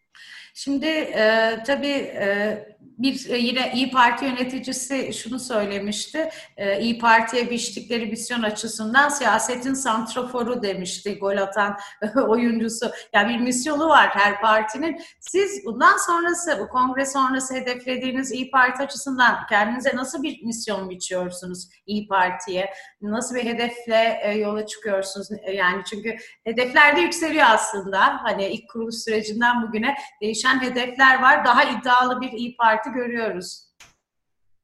Şimdi 0.54 0.86
e, 0.86 1.58
tabii 1.66 1.86
e, 1.88 2.58
bir 3.02 3.30
e, 3.30 3.38
yine 3.38 3.72
İyi 3.74 3.90
Parti 3.90 4.24
yöneticisi 4.24 5.12
şunu 5.12 5.38
söylemişti. 5.38 6.30
E, 6.56 6.80
İyi 6.80 6.98
Parti'ye 6.98 7.50
biçtikleri 7.50 8.06
misyon 8.06 8.42
açısından 8.42 9.08
siyasetin 9.08 9.74
santraforu 9.74 10.62
demişti 10.62 11.18
gol 11.18 11.36
atan 11.36 11.76
oyuncusu. 12.28 12.90
Yani 13.12 13.34
bir 13.34 13.40
misyonu 13.40 13.88
var 13.88 14.08
her 14.08 14.40
partinin. 14.40 15.00
Siz 15.20 15.64
bundan 15.64 15.96
sonrası, 16.06 16.58
bu 16.60 16.68
kongre 16.68 17.06
sonrası 17.06 17.54
hedeflediğiniz 17.54 18.32
İyi 18.32 18.50
Parti 18.50 18.82
açısından 18.82 19.46
kendinize 19.48 19.96
nasıl 19.96 20.22
bir 20.22 20.42
misyon 20.42 20.90
biçiyorsunuz 20.90 21.68
İyi 21.86 22.08
Parti'ye? 22.08 22.70
Nasıl 23.02 23.34
bir 23.34 23.44
hedefle 23.44 24.20
e, 24.22 24.32
yola 24.38 24.66
çıkıyorsunuz? 24.66 25.28
Yani 25.54 25.82
çünkü 25.90 26.16
hedefler 26.44 26.96
de 26.96 27.00
yükseliyor 27.00 27.46
aslında. 27.48 28.00
Hani 28.22 28.46
ilk 28.46 28.70
kuruluş 28.70 28.94
sürecinden 28.94 29.62
bugüne 29.62 29.94
değişen 30.40 30.62
hedefler 30.62 31.22
var. 31.22 31.44
Daha 31.44 31.64
iddialı 31.64 32.20
bir 32.20 32.32
İyi 32.32 32.56
Parti 32.56 32.90
görüyoruz. 32.90 33.64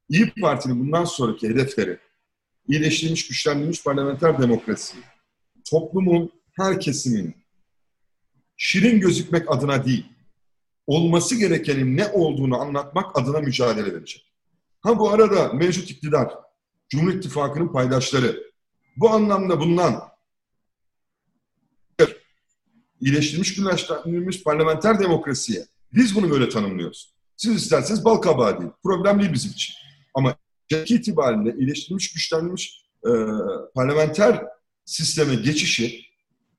İyi 0.09 0.33
Parti'nin 0.41 0.79
bundan 0.79 1.05
sonraki 1.05 1.49
hedefleri 1.49 1.99
iyileştirilmiş, 2.67 3.27
güçlendirilmiş 3.27 3.83
parlamenter 3.83 4.41
demokrasi, 4.41 4.97
toplumun 5.69 6.31
her 6.53 6.79
kesiminin 6.79 7.35
şirin 8.57 8.99
gözükmek 8.99 9.51
adına 9.51 9.85
değil, 9.85 10.05
olması 10.87 11.35
gerekenin 11.35 11.97
ne 11.97 12.07
olduğunu 12.07 12.61
anlatmak 12.61 13.19
adına 13.19 13.39
mücadele 13.39 13.93
verecek. 13.93 14.33
Ha 14.81 14.99
bu 14.99 15.09
arada 15.09 15.53
mevcut 15.53 15.91
iktidar, 15.91 16.33
Cumhur 16.89 17.13
İttifakı'nın 17.13 17.67
paydaşları 17.73 18.43
bu 18.97 19.09
anlamda 19.09 19.59
bundan 19.59 20.03
iyileştirilmiş, 23.01 23.55
güçlendirilmiş 23.55 24.43
parlamenter 24.43 24.99
demokrasiye 24.99 25.65
biz 25.93 26.15
bunu 26.15 26.29
böyle 26.29 26.49
tanımlıyoruz. 26.49 27.13
Siz 27.37 27.55
isterseniz 27.55 28.05
bal 28.05 28.15
kabağı 28.15 28.59
değil. 28.59 28.71
Problem 28.83 29.19
değil 29.19 29.33
bizim 29.33 29.51
için. 29.51 29.75
Ama 30.13 30.35
şekil 30.71 30.95
itibariyle 30.95 31.55
iyileştirilmiş, 31.59 32.13
güçlenmiş 32.13 32.85
e, 33.05 33.09
e, 33.09 33.13
parlamenter 33.75 34.43
sisteme 34.85 35.35
geçişi 35.35 36.01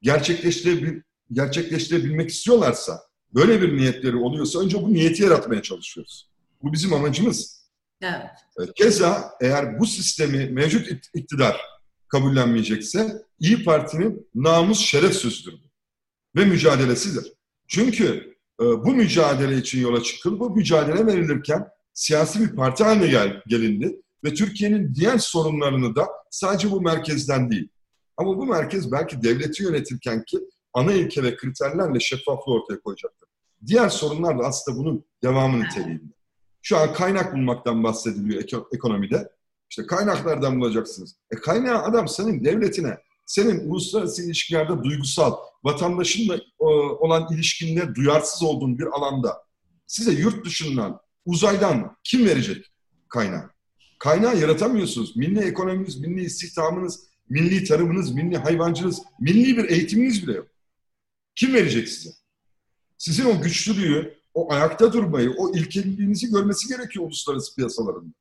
gerçekleştirebil 0.02 1.00
gerçekleştirebilmek 1.32 2.30
istiyorlarsa, 2.30 3.00
böyle 3.34 3.62
bir 3.62 3.76
niyetleri 3.76 4.16
oluyorsa 4.16 4.60
önce 4.60 4.82
bu 4.82 4.92
niyeti 4.92 5.22
yaratmaya 5.22 5.62
çalışıyoruz. 5.62 6.28
Bu 6.62 6.72
bizim 6.72 6.92
amacımız. 6.92 7.68
Evet. 8.02 8.68
E, 8.68 8.72
keza 8.76 9.30
eğer 9.40 9.78
bu 9.78 9.86
sistemi 9.86 10.46
mevcut 10.50 10.88
iktidar 11.14 11.60
kabullenmeyecekse 12.08 13.22
İyi 13.40 13.64
Parti'nin 13.64 14.28
namus 14.34 14.78
şeref 14.78 15.14
sözüdür 15.14 15.67
ve 16.36 16.44
mücadelesidir. 16.44 17.32
Çünkü 17.66 18.34
e, 18.60 18.64
bu 18.64 18.94
mücadele 18.94 19.56
için 19.56 19.80
yola 19.80 20.02
çıkıldı. 20.02 20.40
Bu 20.40 20.50
mücadele 20.50 21.06
verilirken 21.06 21.68
siyasi 21.92 22.40
bir 22.40 22.56
parti 22.56 22.84
haline 22.84 23.06
gel, 23.06 23.42
gelindi 23.46 24.02
ve 24.24 24.34
Türkiye'nin 24.34 24.94
diğer 24.94 25.18
sorunlarını 25.18 25.96
da 25.96 26.08
sadece 26.30 26.70
bu 26.70 26.80
merkezden 26.80 27.50
değil. 27.50 27.68
Ama 28.16 28.36
bu 28.36 28.46
merkez 28.46 28.92
belki 28.92 29.22
devleti 29.22 29.62
yönetirken 29.62 30.24
ki 30.24 30.38
ana 30.74 30.92
ilke 30.92 31.22
ve 31.22 31.36
kriterlerle 31.36 32.00
şeffaflığı 32.00 32.52
ortaya 32.52 32.80
koyacaktır. 32.80 33.28
Diğer 33.66 33.88
sorunlar 33.88 34.38
da 34.38 34.42
aslında 34.42 34.78
bunun 34.78 35.04
devamı 35.22 35.60
niteliğinde. 35.60 36.12
Şu 36.62 36.76
an 36.76 36.92
kaynak 36.92 37.34
bulmaktan 37.34 37.84
bahsediliyor 37.84 38.42
ekonomide. 38.72 39.28
İşte 39.70 39.86
kaynaklardan 39.86 40.60
bulacaksınız. 40.60 41.16
E 41.30 41.36
kaynağı 41.36 41.82
adam 41.82 42.08
senin 42.08 42.44
devletine, 42.44 42.98
senin 43.28 43.70
uluslararası 43.70 44.26
ilişkilerde 44.26 44.84
duygusal, 44.84 45.36
vatandaşınla 45.64 46.40
olan 46.98 47.34
ilişkinde 47.34 47.94
duyarsız 47.94 48.42
olduğun 48.42 48.78
bir 48.78 48.86
alanda 48.86 49.42
size 49.86 50.12
yurt 50.12 50.46
dışından, 50.46 51.00
uzaydan 51.26 51.96
kim 52.04 52.26
verecek 52.26 52.72
kaynağı? 53.08 53.50
Kaynağı 53.98 54.40
yaratamıyorsunuz. 54.40 55.16
Milli 55.16 55.40
ekonominiz, 55.40 56.00
milli 56.00 56.24
istihdamınız, 56.24 57.08
milli 57.28 57.64
tarımınız, 57.64 58.12
milli 58.12 58.36
hayvancınız, 58.36 59.02
milli 59.20 59.56
bir 59.56 59.70
eğitiminiz 59.70 60.26
bile 60.26 60.36
yok. 60.36 60.48
Kim 61.34 61.54
verecek 61.54 61.88
size? 61.88 62.10
Sizin 62.98 63.24
o 63.24 63.40
güçlülüğü, 63.40 64.18
o 64.34 64.52
ayakta 64.52 64.92
durmayı, 64.92 65.34
o 65.38 65.54
ilkeliliğinizi 65.54 66.30
görmesi 66.30 66.68
gerekiyor 66.68 67.06
uluslararası 67.06 67.54
piyasalarında. 67.54 68.14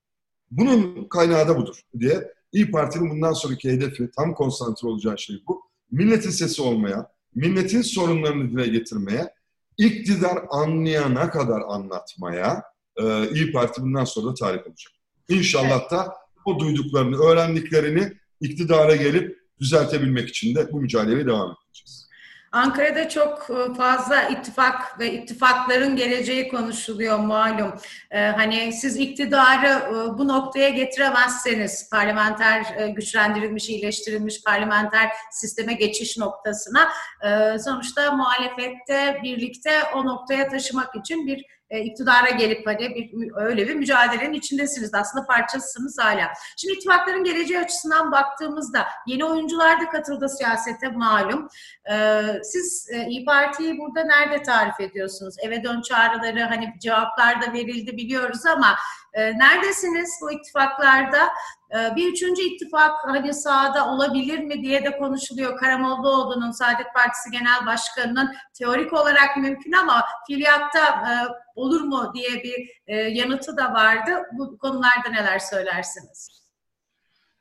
Bunun 0.52 1.08
kaynağı 1.10 1.48
da 1.48 1.58
budur 1.58 1.82
diye 2.00 2.34
İyi 2.51 2.72
Parti'nin 2.72 3.10
bundan 3.10 3.34
sonraki 3.34 3.72
hedefi, 3.72 4.10
tam 4.16 4.34
konsantre 4.34 4.88
olacağı 4.88 5.18
şey 5.18 5.36
bu. 5.48 5.62
Milletin 5.92 6.30
sesi 6.30 6.62
olmaya, 6.62 7.12
milletin 7.36 7.82
sorunlarını 7.82 8.51
dile 8.51 8.68
getirmeye, 8.68 9.34
iktidar 9.77 10.39
anlayana 10.50 11.30
kadar 11.30 11.62
anlatmaya 11.68 12.63
e, 12.98 13.30
İyi 13.30 13.51
Parti 13.51 13.82
bundan 13.82 14.06
sonra 14.06 14.27
da 14.27 14.34
talip 14.34 14.68
olacak. 14.68 14.94
İnşallah 15.30 15.92
da 15.92 16.13
o 16.46 16.60
duyduklarını, 16.60 17.18
öğrendiklerini 17.18 18.13
iktidara 18.42 18.96
gelip 18.96 19.38
düzeltebilmek 19.60 20.30
için 20.30 20.56
de 20.56 20.72
bu 20.72 20.82
mücadeleye 20.82 21.25
devam 21.25 21.56
edeceğiz. 21.68 22.07
Ankara'da 22.51 23.10
çok 23.10 23.50
e, 23.50 23.74
fazla 23.74 24.22
ittifak 24.24 25.00
ve 25.00 25.13
ittifakların 25.13 25.96
geleceği 25.96 26.48
konuşuluyor 26.48 27.20
malum. 27.20 27.74
Ee, 28.12 28.20
hani 28.20 28.74
siz 28.74 28.98
iktidarı 28.98 29.68
e, 29.68 30.18
bu 30.18 30.27
noktaya 30.27 30.70
getiremezseniz 30.70 31.89
parlamenter 31.89 32.66
e, 32.77 32.89
güçlendirilmiş, 32.89 33.70
iyileştirilmiş 33.70 34.44
parlamenter 34.44 35.10
sisteme 35.32 35.74
geçiş 35.74 36.18
noktasına 36.18 36.89
e, 37.24 37.60
sonuçta 37.60 38.12
muhalefette 38.12 39.20
birlikte 39.24 39.72
o 39.96 40.06
noktaya 40.06 40.50
taşımak 40.50 40.96
için 40.96 41.27
bir 41.27 41.46
e, 41.69 41.79
iktidara 41.79 42.29
gelip 42.29 42.67
hani 42.67 42.95
bir, 42.95 43.31
öyle 43.36 43.67
bir 43.67 43.75
mücadelenin 43.75 44.33
içindesiniz. 44.33 44.93
Aslında 44.93 45.25
parçasısınız 45.25 45.97
hala. 46.00 46.33
Şimdi 46.57 46.74
ittifakların 46.74 47.24
geleceği 47.24 47.59
açısından 47.59 48.12
baktığımızda 48.12 48.88
yeni 49.07 49.25
oyuncular 49.25 49.81
da 49.81 49.89
katıldı 49.89 50.29
siyasete 50.29 50.89
malum. 50.89 51.47
E, 51.91 52.24
siz 52.43 52.89
e, 52.91 53.07
İyi 53.07 53.25
Parti'yi 53.25 53.77
burada 53.77 54.03
nerede 54.03 54.43
tarif 54.43 54.79
ediyorsunuz? 54.79 55.36
Eve 55.39 55.63
dön 55.63 55.81
çağrıları 55.81 56.43
hani 56.43 56.74
cevaplar 56.79 57.41
da 57.41 57.53
verildi 57.53 57.97
biliyoruz 57.97 58.45
ama 58.45 58.75
e, 59.13 59.38
neredesiniz 59.38 60.09
bu 60.21 60.31
ittifaklarda? 60.31 61.29
E, 61.71 61.95
bir 61.95 62.12
üçüncü 62.12 62.41
ittifak 62.41 62.91
hani 63.05 63.33
sahada 63.33 63.93
olabilir 63.93 64.39
mi 64.39 64.62
diye 64.62 64.86
de 64.86 64.97
konuşuluyor. 64.97 65.57
Karamollaoğlu'nun 65.57 66.51
Saadet 66.51 66.93
Partisi 66.95 67.31
Genel 67.31 67.65
Başkanı'nın 67.65 68.36
teorik 68.53 68.93
olarak 68.93 69.38
mümkün 69.38 69.71
ama 69.71 70.03
fiiliyatta 70.27 70.79
e, 70.88 71.12
olur 71.55 71.81
mu 71.81 72.12
diye 72.15 72.43
bir 72.43 72.69
e, 72.88 72.95
yanıtı 72.95 73.57
da 73.57 73.74
vardı. 73.74 74.12
Bu 74.33 74.57
konularda 74.57 75.09
neler 75.09 75.39
söylersiniz? 75.39 76.38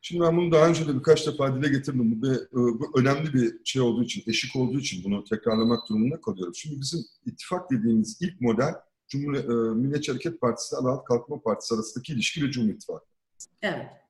Şimdi 0.00 0.22
ben 0.22 0.36
bunu 0.36 0.52
daha 0.52 0.68
önce 0.68 0.88
de 0.88 0.94
birkaç 0.94 1.26
defa 1.26 1.54
dile 1.54 1.68
getirdim. 1.68 2.22
Bu, 2.22 2.26
e, 2.26 2.38
bu 2.52 3.00
önemli 3.00 3.34
bir 3.34 3.64
şey 3.64 3.82
olduğu 3.82 4.02
için, 4.02 4.22
eşik 4.26 4.56
olduğu 4.56 4.78
için 4.78 5.04
bunu 5.04 5.24
tekrarlamak 5.24 5.88
durumunda 5.88 6.20
kalıyoruz. 6.20 6.58
Şimdi 6.58 6.80
bizim 6.80 7.00
ittifak 7.26 7.70
dediğimiz 7.70 8.18
ilk 8.22 8.40
model 8.40 8.74
Cumhuriyet, 9.08 9.44
e, 9.44 9.52
Milliyetçi 9.52 10.12
Hareket 10.12 10.40
Partisi 10.40 10.74
ile 10.74 10.80
Adalet 10.80 11.04
Kalkınma 11.04 11.42
Partisi 11.42 11.74
arasındaki 11.74 12.12
ilişki 12.12 12.44
ve 12.44 12.50
Cumhur 12.50 12.68
İttifakı. 12.68 13.06
Evet. 13.62 14.05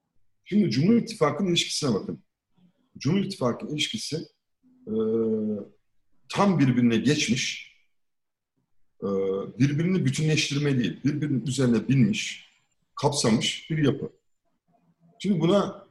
Şimdi 0.48 0.70
Cumhur 0.70 0.96
İttifakı'nın 0.96 1.48
ilişkisine 1.48 1.94
bakın. 1.94 2.22
Cumhur 2.98 3.20
İttifakı'nın 3.20 3.72
ilişkisi 3.72 4.16
e, 4.86 4.94
tam 6.28 6.58
birbirine 6.58 6.96
geçmiş, 6.96 7.76
e, 9.02 9.06
birbirini 9.58 10.04
bütünleştirme 10.04 10.78
değil, 10.78 11.00
birbirinin 11.04 11.46
üzerine 11.46 11.88
binmiş, 11.88 12.50
kapsamış 12.94 13.70
bir 13.70 13.78
yapı. 13.78 14.12
Şimdi 15.18 15.40
buna 15.40 15.86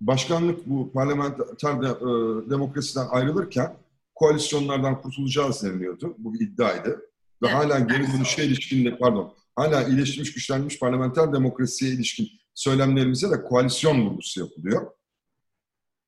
başkanlık 0.00 0.66
bu 0.66 0.92
parlamenter 0.92 1.82
de, 1.82 1.86
e, 1.86 2.50
demokrasiden 2.50 3.06
ayrılırken 3.10 3.76
koalisyonlardan 4.14 5.02
kurtulacağız 5.02 5.62
deniliyordu. 5.62 6.14
Bu 6.18 6.34
bir 6.34 6.40
iddiaydı. 6.40 7.10
Ve 7.42 7.48
hala 7.48 7.78
geri 7.78 8.12
dönüşe 8.12 8.44
ilişkin 8.44 8.96
pardon, 9.00 9.34
hala 9.56 9.88
iyileştirilmiş, 9.88 10.34
güçlenmiş 10.34 10.78
parlamenter 10.78 11.32
demokrasiye 11.32 11.92
ilişkin 11.92 12.40
söylemlerimize 12.60 13.30
de 13.30 13.42
koalisyon 13.42 14.06
vurgusu 14.06 14.40
yapılıyor. 14.40 14.90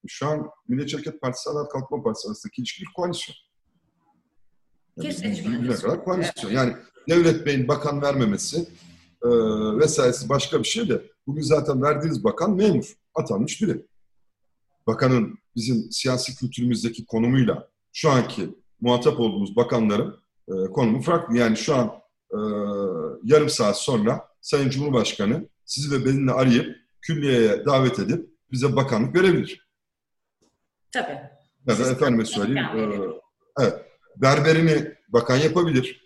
Şu 0.06 0.26
an 0.26 0.50
Milliyetçi 0.68 0.96
Hareket 0.96 1.20
Partisi, 1.20 1.50
Adalet 1.50 1.72
Kalkınma 1.72 2.02
Partisi 2.02 2.28
arasındaki 2.28 2.60
ilişki 2.60 2.82
bir 2.82 2.88
koalisyon. 2.96 3.36
Yani 4.96 5.68
ne 5.68 5.74
kadar 5.74 6.04
koalisyon. 6.04 6.50
Evet. 6.50 6.56
Yani 6.56 6.76
Devlet 7.08 7.46
Bey'in 7.46 7.68
bakan 7.68 8.02
vermemesi 8.02 8.68
e, 9.22 9.28
vesairesi 9.78 10.28
başka 10.28 10.58
bir 10.58 10.64
şey 10.64 10.88
de 10.88 11.02
bugün 11.26 11.42
zaten 11.42 11.82
verdiğiniz 11.82 12.24
bakan 12.24 12.56
memur. 12.56 12.92
Atanmış 13.14 13.62
biri. 13.62 13.86
Bakanın 14.86 15.38
bizim 15.56 15.92
siyasi 15.92 16.36
kültürümüzdeki 16.36 17.06
konumuyla 17.06 17.68
şu 17.92 18.10
anki 18.10 18.58
muhatap 18.80 19.20
olduğumuz 19.20 19.56
bakanların 19.56 20.16
e, 20.48 20.52
konumu 20.52 21.02
farklı. 21.02 21.36
Yani 21.36 21.56
şu 21.56 21.76
an 21.76 21.92
e, 22.30 22.38
yarım 23.24 23.48
saat 23.48 23.78
sonra 23.78 24.28
Sayın 24.40 24.70
Cumhurbaşkanı 24.70 25.51
sizi 25.64 25.90
ve 25.90 26.06
beni 26.06 26.32
arayıp 26.32 26.76
külliyeye 27.00 27.64
davet 27.64 27.98
edip 27.98 28.30
bize 28.52 28.76
bakanlık 28.76 29.16
verebilir. 29.16 29.68
Tabii. 30.92 31.18
Ya 31.66 31.78
da 31.78 31.90
efendime 31.90 32.24
söyleyeyim. 32.24 32.68
E, 33.60 33.62
evet. 33.62 33.74
Berberini 34.16 34.94
bakan 35.08 35.36
yapabilir. 35.36 36.02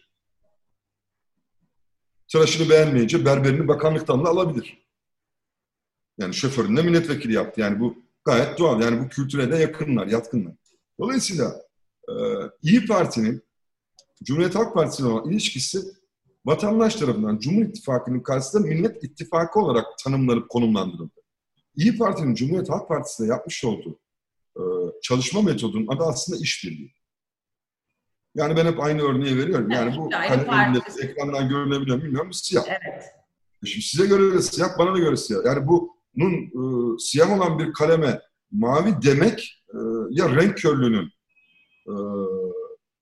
Tıraşını 2.33 2.71
beğenmeyince 2.71 3.25
berberini 3.25 3.69
bakanlıktan 3.69 4.25
da 4.25 4.29
alabilir. 4.29 4.87
Yani 6.19 6.35
şoföründe 6.35 6.83
milletvekili 6.83 7.33
yaptı. 7.33 7.61
Yani 7.61 7.81
bu 7.81 8.05
gayet 8.25 8.59
doğal. 8.59 8.81
Yani 8.81 9.01
bu 9.05 9.09
kültüre 9.09 9.53
de 9.53 9.57
yakınlar, 9.57 10.07
yatkınlar. 10.07 10.55
Dolayısıyla 11.01 11.63
e, 12.09 12.15
İyi 12.63 12.87
Parti'nin 12.87 13.43
Cumhuriyet 14.25 14.55
Halk 14.55 14.75
Partisi'ne 14.75 15.09
olan 15.09 15.31
ilişkisi 15.31 15.79
vatandaş 16.47 16.95
tarafından 16.95 17.39
Cumhur 17.39 17.63
İttifakı'nın 17.63 18.21
karşısında 18.21 18.67
Millet 18.67 19.05
İttifakı 19.05 19.61
olarak 19.61 19.87
tanımlanıp 20.05 20.49
konumlandırıldı. 20.49 21.21
İyi 21.77 21.99
Parti'nin 21.99 22.35
Cumhuriyet 22.35 22.71
Halk 22.71 22.89
Partisi'ne 22.89 23.29
yapmış 23.29 23.65
olduğu 23.65 23.99
e, 24.57 24.63
çalışma 25.03 25.43
metodunun 25.43 25.87
adı 25.87 26.05
aslında 26.05 26.39
işbirliği. 26.39 26.95
Yani 28.35 28.57
ben 28.57 28.67
hep 28.67 28.81
aynı 28.81 29.03
örneği 29.03 29.37
veriyorum. 29.37 29.71
Yani 29.71 29.97
bu 29.99 30.11
kalemle 30.11 30.79
ekrandan 31.03 31.49
görünebiliyor 31.49 32.03
bilmiyorum. 32.03 32.33
Siyah. 32.33 32.65
Evet. 32.69 33.05
Şimdi 33.65 33.87
size 33.87 34.07
göre 34.07 34.35
de 34.35 34.43
siyah, 34.43 34.79
bana 34.79 34.95
da 34.95 34.99
göre 34.99 35.17
siyah. 35.17 35.45
Yani 35.45 35.67
bunun 35.67 36.33
e, 36.35 36.99
siyah 36.99 37.33
olan 37.39 37.59
bir 37.59 37.73
kaleme 37.73 38.21
mavi 38.51 38.95
demek 39.03 39.63
e, 39.69 39.79
ya 40.11 40.37
renk 40.37 40.59
körlüğünün 40.59 41.13
e, 41.87 41.95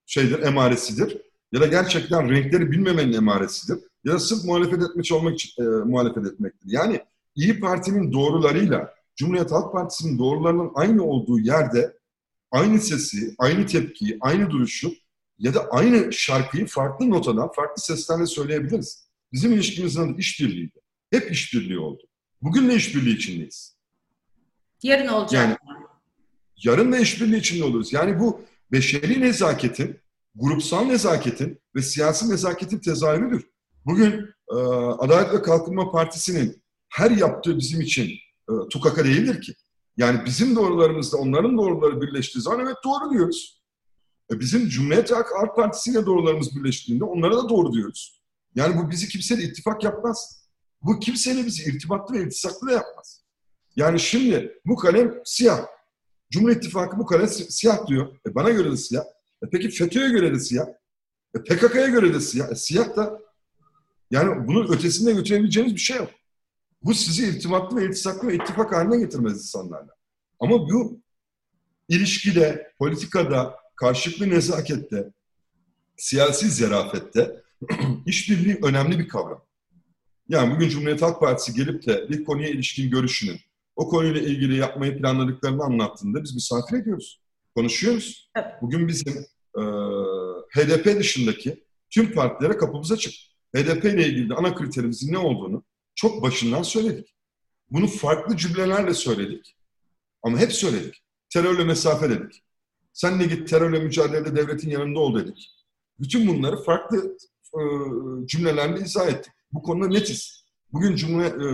şeydir, 0.06 0.42
emaresidir. 0.42 1.33
Ya 1.54 1.60
da 1.60 1.66
gerçekten 1.66 2.30
renkleri 2.30 2.70
bilmemenin 2.70 3.12
emaresidir. 3.12 3.78
Ya 4.04 4.12
da 4.12 4.18
sırf 4.18 4.44
muhalefet 4.44 4.82
etmek 4.82 5.12
olmak 5.12 5.34
için 5.34 5.62
e, 5.62 5.66
muhalefet 5.66 6.26
etmektir. 6.26 6.68
Yani 6.70 7.00
İyi 7.34 7.60
Parti'nin 7.60 8.12
doğrularıyla 8.12 8.94
Cumhuriyet 9.16 9.52
Halk 9.52 9.72
Partisi'nin 9.72 10.18
doğrularının 10.18 10.70
aynı 10.74 11.04
olduğu 11.04 11.40
yerde 11.40 11.98
aynı 12.50 12.80
sesi, 12.80 13.34
aynı 13.38 13.66
tepkiyi, 13.66 14.18
aynı 14.20 14.50
duruşu 14.50 14.92
ya 15.38 15.54
da 15.54 15.68
aynı 15.70 16.12
şarkıyı 16.12 16.66
farklı 16.66 17.10
notadan, 17.10 17.52
farklı 17.52 17.82
seslerle 17.82 18.26
söyleyebiliriz. 18.26 19.08
Bizim 19.32 19.52
ilişkimizin 19.52 20.12
adı 20.12 20.18
işbirliğiydi. 20.18 20.80
Hep 21.10 21.32
işbirliği 21.32 21.78
oldu. 21.78 22.02
Bugün 22.42 22.68
de 22.68 22.74
işbirliği 22.74 23.16
içindeyiz. 23.16 23.76
Yarın 24.82 25.08
olacak. 25.08 25.32
Yani 25.32 25.56
yarın 26.64 26.92
da 26.92 26.98
işbirliği 26.98 27.38
içinde 27.38 27.64
oluruz. 27.64 27.92
Yani 27.92 28.20
bu 28.20 28.40
beşeri 28.72 29.20
nezaketin, 29.20 30.03
grupsal 30.34 30.84
nezaketin 30.84 31.60
ve 31.76 31.82
siyasi 31.82 32.30
nezaketin 32.30 32.78
tezahürüdür. 32.78 33.46
Bugün 33.86 34.12
e, 34.50 34.54
Adalet 34.98 35.34
ve 35.34 35.42
Kalkınma 35.42 35.90
Partisi'nin 35.90 36.62
her 36.88 37.10
yaptığı 37.10 37.58
bizim 37.58 37.80
için 37.80 38.10
e, 38.48 38.52
tukaka 38.70 39.04
değildir 39.04 39.42
ki. 39.42 39.54
Yani 39.96 40.24
bizim 40.24 40.56
doğrularımızla 40.56 41.18
onların 41.18 41.58
doğruları 41.58 42.00
birleştiği 42.00 42.40
zaman 42.40 42.66
evet 42.66 42.76
doğru 42.84 43.10
diyoruz. 43.12 43.62
E, 44.32 44.40
bizim 44.40 44.68
Cumhuriyet 44.68 45.12
Halk 45.12 45.56
Partisi'yle 45.56 46.06
doğrularımız 46.06 46.56
birleştiğinde 46.56 47.04
onlara 47.04 47.36
da 47.36 47.48
doğru 47.48 47.72
diyoruz. 47.72 48.20
Yani 48.54 48.78
bu 48.78 48.90
bizi 48.90 49.08
kimseyle 49.08 49.42
ittifak 49.42 49.84
yapmaz. 49.84 50.48
Bu 50.82 51.00
kimseyle 51.00 51.46
bizi 51.46 51.62
irtibatlı 51.70 52.14
ve 52.14 52.22
iltisaklı 52.22 52.68
da 52.68 52.72
yapmaz. 52.72 53.24
Yani 53.76 54.00
şimdi 54.00 54.60
bu 54.66 54.76
kalem 54.76 55.14
siyah. 55.24 55.66
Cumhur 56.30 56.50
İttifakı 56.50 56.98
bu 56.98 57.06
kalem 57.06 57.28
siyah 57.28 57.86
diyor. 57.86 58.16
E 58.28 58.34
bana 58.34 58.50
göre 58.50 58.72
de 58.72 58.76
siyah. 58.76 59.04
E 59.44 59.50
peki 59.52 59.70
FETÖ'ye 59.70 60.08
göre 60.08 60.34
de 60.34 60.40
siyah. 60.40 60.66
E 61.36 61.42
PKK'ya 61.42 61.86
göre 61.86 62.14
de 62.14 62.20
siyah. 62.20 62.50
E 62.50 62.54
siyah 62.54 62.96
da 62.96 63.20
yani 64.10 64.48
bunun 64.48 64.72
ötesinde 64.72 65.12
götürebileceğiniz 65.12 65.74
bir 65.74 65.80
şey 65.80 65.96
yok. 65.96 66.10
Bu 66.82 66.94
sizi 66.94 67.28
irtibatlı 67.28 67.76
ve 67.76 67.84
iltisaklı 67.84 68.28
ve 68.28 68.34
ittifak 68.34 68.72
haline 68.72 68.98
getirmez 68.98 69.32
insanlarla. 69.32 69.94
Ama 70.40 70.58
bu 70.58 71.00
ilişkide, 71.88 72.72
politikada, 72.78 73.54
karşılıklı 73.76 74.30
nezakette, 74.30 75.12
siyasi 75.96 76.50
zerafette 76.50 77.42
işbirliği 78.06 78.58
önemli 78.62 78.98
bir 78.98 79.08
kavram. 79.08 79.44
Yani 80.28 80.54
bugün 80.54 80.68
Cumhuriyet 80.68 81.02
Halk 81.02 81.20
Partisi 81.20 81.54
gelip 81.54 81.86
de 81.86 82.08
bir 82.08 82.24
konuya 82.24 82.48
ilişkin 82.48 82.90
görüşünü, 82.90 83.36
o 83.76 83.88
konuyla 83.88 84.20
ilgili 84.20 84.56
yapmayı 84.56 84.98
planladıklarını 84.98 85.64
anlattığında 85.64 86.22
biz 86.22 86.34
misafir 86.34 86.76
ediyoruz. 86.76 87.20
Konuşuyoruz. 87.54 88.30
Bugün 88.62 88.88
bizim 88.88 89.26
e, 89.58 89.62
HDP 90.60 90.98
dışındaki 90.98 91.64
tüm 91.90 92.12
partilere 92.12 92.56
kapımıza 92.56 92.96
çık. 92.96 93.14
HDP 93.56 93.84
ile 93.84 94.06
ilgili 94.06 94.28
de 94.30 94.34
ana 94.34 94.54
kriterimizin 94.54 95.12
ne 95.12 95.18
olduğunu 95.18 95.64
çok 95.94 96.22
başından 96.22 96.62
söyledik. 96.62 97.14
Bunu 97.70 97.86
farklı 97.86 98.36
cümlelerle 98.36 98.94
söyledik. 98.94 99.56
Ama 100.22 100.38
hep 100.38 100.52
söyledik. 100.52 101.02
Terörle 101.30 101.64
mesafe 101.64 102.10
dedik. 102.10 102.42
Sen 102.92 103.20
de 103.20 103.24
git 103.24 103.48
terörle 103.48 103.78
mücadelede 103.78 104.36
devletin 104.36 104.70
yanında 104.70 105.00
ol 105.00 105.20
dedik. 105.20 105.50
Bütün 106.00 106.28
bunları 106.28 106.62
farklı 106.62 107.16
e, 107.54 107.60
cümlelerle 108.26 108.80
izah 108.80 109.08
ettik. 109.08 109.32
Bu 109.52 109.62
konuda 109.62 109.88
netiz. 109.88 110.44
Bugün 110.72 110.96
Cumhuriyet 110.96 111.32
e, 111.32 111.44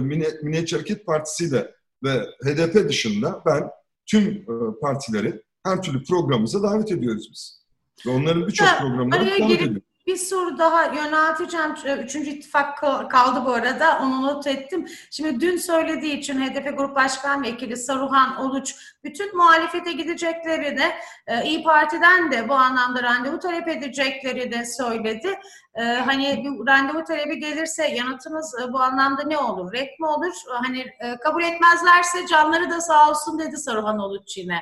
Milliyetçi 0.43 0.77
Hareket 0.77 1.07
Partisi 1.07 1.53
de 1.53 1.75
ve 2.05 2.27
HDP 2.45 2.89
dışında 2.89 3.43
ben 3.47 3.71
tüm 4.07 4.23
e, 4.23 4.81
partileri 4.81 5.43
her 5.65 5.83
türlü 5.83 6.05
programımıza 6.05 6.63
davet 6.63 6.93
ediyoruz 6.93 7.29
biz. 7.33 7.60
Ve 8.07 8.11
onların 8.11 8.47
birçok 8.49 8.69
programlarına 8.69 9.27
davet 9.27 9.41
ediyoruz. 9.41 9.83
Bir 10.07 10.17
soru 10.17 10.59
daha 10.59 10.85
yönelteceğim. 10.85 11.75
Üçüncü 12.05 12.31
ittifak 12.31 12.79
kaldı 13.11 13.43
bu 13.47 13.53
arada. 13.53 13.99
Onu 14.03 14.23
not 14.23 14.47
ettim. 14.47 14.87
Şimdi 15.11 15.41
dün 15.41 15.57
söylediği 15.57 16.19
için 16.19 16.41
HDP 16.41 16.79
Grup 16.79 16.97
Başkan 16.97 17.43
Vekili 17.43 17.77
Saruhan 17.77 18.37
Oluç 18.37 18.75
bütün 19.05 19.37
muhalefete 19.37 19.93
gidecekleri 19.93 20.79
de 20.79 20.95
e, 21.27 21.45
İyi 21.45 21.63
Parti'den 21.63 22.33
de 22.33 22.49
bu 22.49 22.55
anlamda 22.55 23.03
randevu 23.03 23.39
talep 23.39 23.69
edecekleri 23.69 24.53
de 24.53 24.65
söyledi. 24.65 25.39
E, 25.75 25.83
hani 25.83 26.45
bir 26.45 26.73
randevu 26.73 27.05
talebi 27.05 27.39
gelirse 27.39 27.89
yanıtınız 27.89 28.55
e, 28.63 28.73
bu 28.73 28.81
anlamda 28.81 29.23
ne 29.23 29.39
olur? 29.39 29.73
Ret 29.73 30.01
mi 30.01 30.07
olur? 30.07 30.33
Hani 30.49 30.87
kabul 31.23 31.43
etmezlerse 31.43 32.27
canları 32.27 32.71
da 32.71 32.81
sağ 32.81 33.11
olsun 33.11 33.39
dedi 33.39 33.57
Saruhan 33.57 33.99
Oluç 33.99 34.37
yine. 34.37 34.61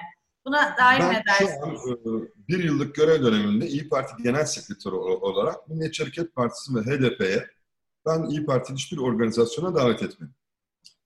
Buna 0.49 0.77
dair 0.79 1.01
ben 1.01 1.15
ne 1.15 1.23
dersiniz? 1.27 1.81
Şu 1.85 2.11
an 2.11 2.29
bir 2.49 2.65
yıllık 2.65 2.95
görev 2.95 3.23
döneminde 3.23 3.69
İyi 3.69 3.89
Parti 3.89 4.23
Genel 4.23 4.45
Sekreteri 4.45 4.95
olarak 4.95 5.69
Milliyetçi 5.69 6.03
Hareket 6.03 6.35
Partisi 6.35 6.75
ve 6.75 6.81
HDP'ye 6.81 7.47
ben 8.07 8.25
İyi 8.25 8.47
Parti'nin 8.47 8.77
hiçbir 8.77 8.99
organizasyona 8.99 9.75
davet 9.75 10.03
etmedim. 10.03 10.35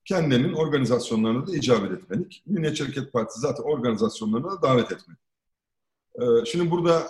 Kendilerinin 0.05 0.53
organizasyonlarına 0.53 1.47
da 1.47 1.57
icabet 1.57 1.93
etmedik. 1.93 2.43
Milliyetçi 2.47 2.85
Hareket 2.85 3.13
Partisi 3.13 3.41
zaten 3.41 3.63
organizasyonlarına 3.63 4.51
da 4.51 4.63
davet 4.63 4.93
etmedi. 4.93 5.19
Şimdi 6.47 6.71
burada 6.71 7.07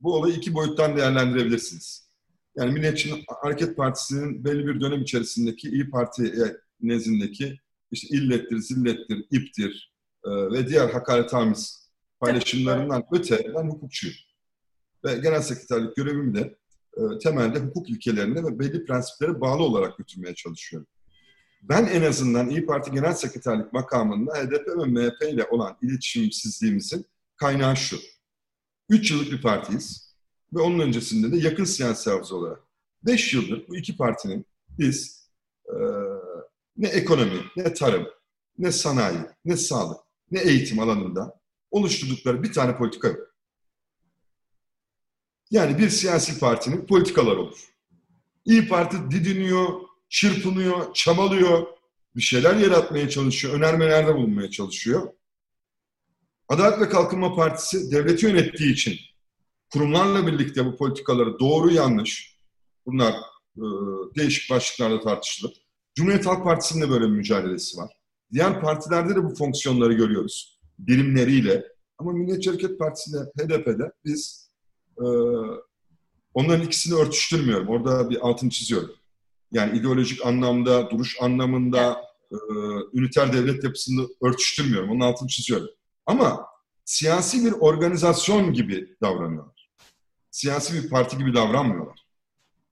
bu 0.00 0.14
olayı 0.14 0.34
iki 0.34 0.54
boyuttan 0.54 0.96
değerlendirebilirsiniz. 0.96 2.10
Yani 2.56 2.72
Milliyetçi 2.72 3.24
Hareket 3.42 3.76
Partisi'nin 3.76 4.44
belli 4.44 4.66
bir 4.66 4.80
dönem 4.80 5.02
içerisindeki 5.02 5.68
İyi 5.68 5.90
Parti 5.90 6.34
nezdindeki 6.80 7.60
işte 7.90 8.16
illettir, 8.16 8.58
zillettir, 8.58 9.26
iptir, 9.30 9.89
e, 10.24 10.30
ve 10.30 10.68
diğer 10.68 10.90
hakaretamiz 10.90 11.90
paylaşımlarından 12.20 13.04
öte 13.12 13.52
ben 13.54 13.70
hukukçuyum. 13.70 14.16
Ve 15.04 15.14
genel 15.14 15.42
sekreterlik 15.42 15.96
görevimi 15.96 16.34
de 16.34 16.58
e, 16.96 17.18
temelde 17.18 17.58
hukuk 17.58 17.90
ilkelerine 17.90 18.44
ve 18.44 18.58
belli 18.58 18.84
prensiplere 18.84 19.40
bağlı 19.40 19.62
olarak 19.62 19.98
götürmeye 19.98 20.34
çalışıyorum. 20.34 20.88
Ben 21.62 21.86
en 21.86 22.02
azından 22.02 22.50
İyi 22.50 22.66
Parti 22.66 22.90
Genel 22.90 23.14
Sekreterlik 23.14 23.72
makamında 23.72 24.32
HDP 24.34 24.68
ve 24.68 24.84
MHP 24.84 25.22
ile 25.22 25.44
olan 25.44 25.76
iletişimsizliğimizin 25.82 27.06
kaynağı 27.36 27.76
şu. 27.76 27.96
Üç 28.88 29.10
yıllık 29.10 29.32
bir 29.32 29.42
partiyiz 29.42 30.16
ve 30.54 30.60
onun 30.60 30.78
öncesinde 30.78 31.32
de 31.32 31.36
yakın 31.36 31.64
siyasi 31.64 32.10
hafıza 32.10 32.34
olarak. 32.34 32.60
Beş 33.02 33.34
yıldır 33.34 33.68
bu 33.68 33.76
iki 33.76 33.96
partinin 33.96 34.46
biz 34.78 35.28
e, 35.66 35.74
ne 36.76 36.88
ekonomi, 36.88 37.40
ne 37.56 37.74
tarım, 37.74 38.06
ne 38.58 38.72
sanayi, 38.72 39.18
ne 39.44 39.56
sağlık, 39.56 40.00
ne 40.30 40.40
eğitim 40.40 40.78
alanında 40.78 41.40
oluşturdukları 41.70 42.42
bir 42.42 42.52
tane 42.52 42.76
politika 42.76 43.08
yok. 43.08 43.30
Yani 45.50 45.78
bir 45.78 45.88
siyasi 45.88 46.40
partinin 46.40 46.86
politikalar 46.86 47.36
olur. 47.36 47.58
İyi 48.44 48.68
Parti 48.68 48.96
didiniyor, 49.10 49.80
çırpınıyor, 50.08 50.94
çabalıyor, 50.94 51.66
bir 52.16 52.20
şeyler 52.20 52.56
yaratmaya 52.56 53.08
çalışıyor, 53.08 53.54
önermelerde 53.54 54.14
bulunmaya 54.14 54.50
çalışıyor. 54.50 55.12
Adalet 56.48 56.80
ve 56.80 56.88
Kalkınma 56.88 57.34
Partisi 57.34 57.90
devleti 57.90 58.26
yönettiği 58.26 58.72
için 58.72 58.96
kurumlarla 59.72 60.26
birlikte 60.26 60.66
bu 60.66 60.76
politikaları 60.76 61.38
doğru 61.38 61.72
yanlış, 61.72 62.36
bunlar 62.86 63.14
e, 63.56 63.64
değişik 64.16 64.50
başlıklarda 64.50 65.00
tartışılır. 65.00 65.52
Cumhuriyet 65.94 66.26
Halk 66.26 66.44
Partisi'nin 66.44 66.82
de 66.82 66.90
böyle 66.90 67.04
bir 67.04 67.10
mücadelesi 67.10 67.76
var. 67.76 67.99
Diğer 68.32 68.60
partilerde 68.60 69.16
de 69.16 69.24
bu 69.24 69.34
fonksiyonları 69.34 69.92
görüyoruz. 69.92 70.60
Birimleriyle. 70.78 71.64
Ama 71.98 72.12
Milliyetçi 72.12 72.50
Hareket 72.50 72.78
Partisi'nde, 72.78 73.18
HDP'de 73.18 73.92
biz 74.04 74.50
e, 74.98 75.04
onların 76.34 76.66
ikisini 76.66 76.94
örtüştürmüyorum. 76.98 77.68
Orada 77.68 78.10
bir 78.10 78.28
altını 78.28 78.50
çiziyorum. 78.50 78.94
Yani 79.52 79.78
ideolojik 79.78 80.26
anlamda, 80.26 80.90
duruş 80.90 81.16
anlamında, 81.20 82.00
e, 82.32 82.36
üniter 82.94 83.32
devlet 83.32 83.64
yapısını 83.64 84.08
örtüştürmüyorum. 84.22 84.90
Onun 84.90 85.00
altını 85.00 85.28
çiziyorum. 85.28 85.68
Ama 86.06 86.46
siyasi 86.84 87.44
bir 87.44 87.52
organizasyon 87.52 88.52
gibi 88.52 88.96
davranıyorlar. 89.02 89.70
Siyasi 90.30 90.82
bir 90.82 90.90
parti 90.90 91.18
gibi 91.18 91.34
davranmıyorlar. 91.34 92.06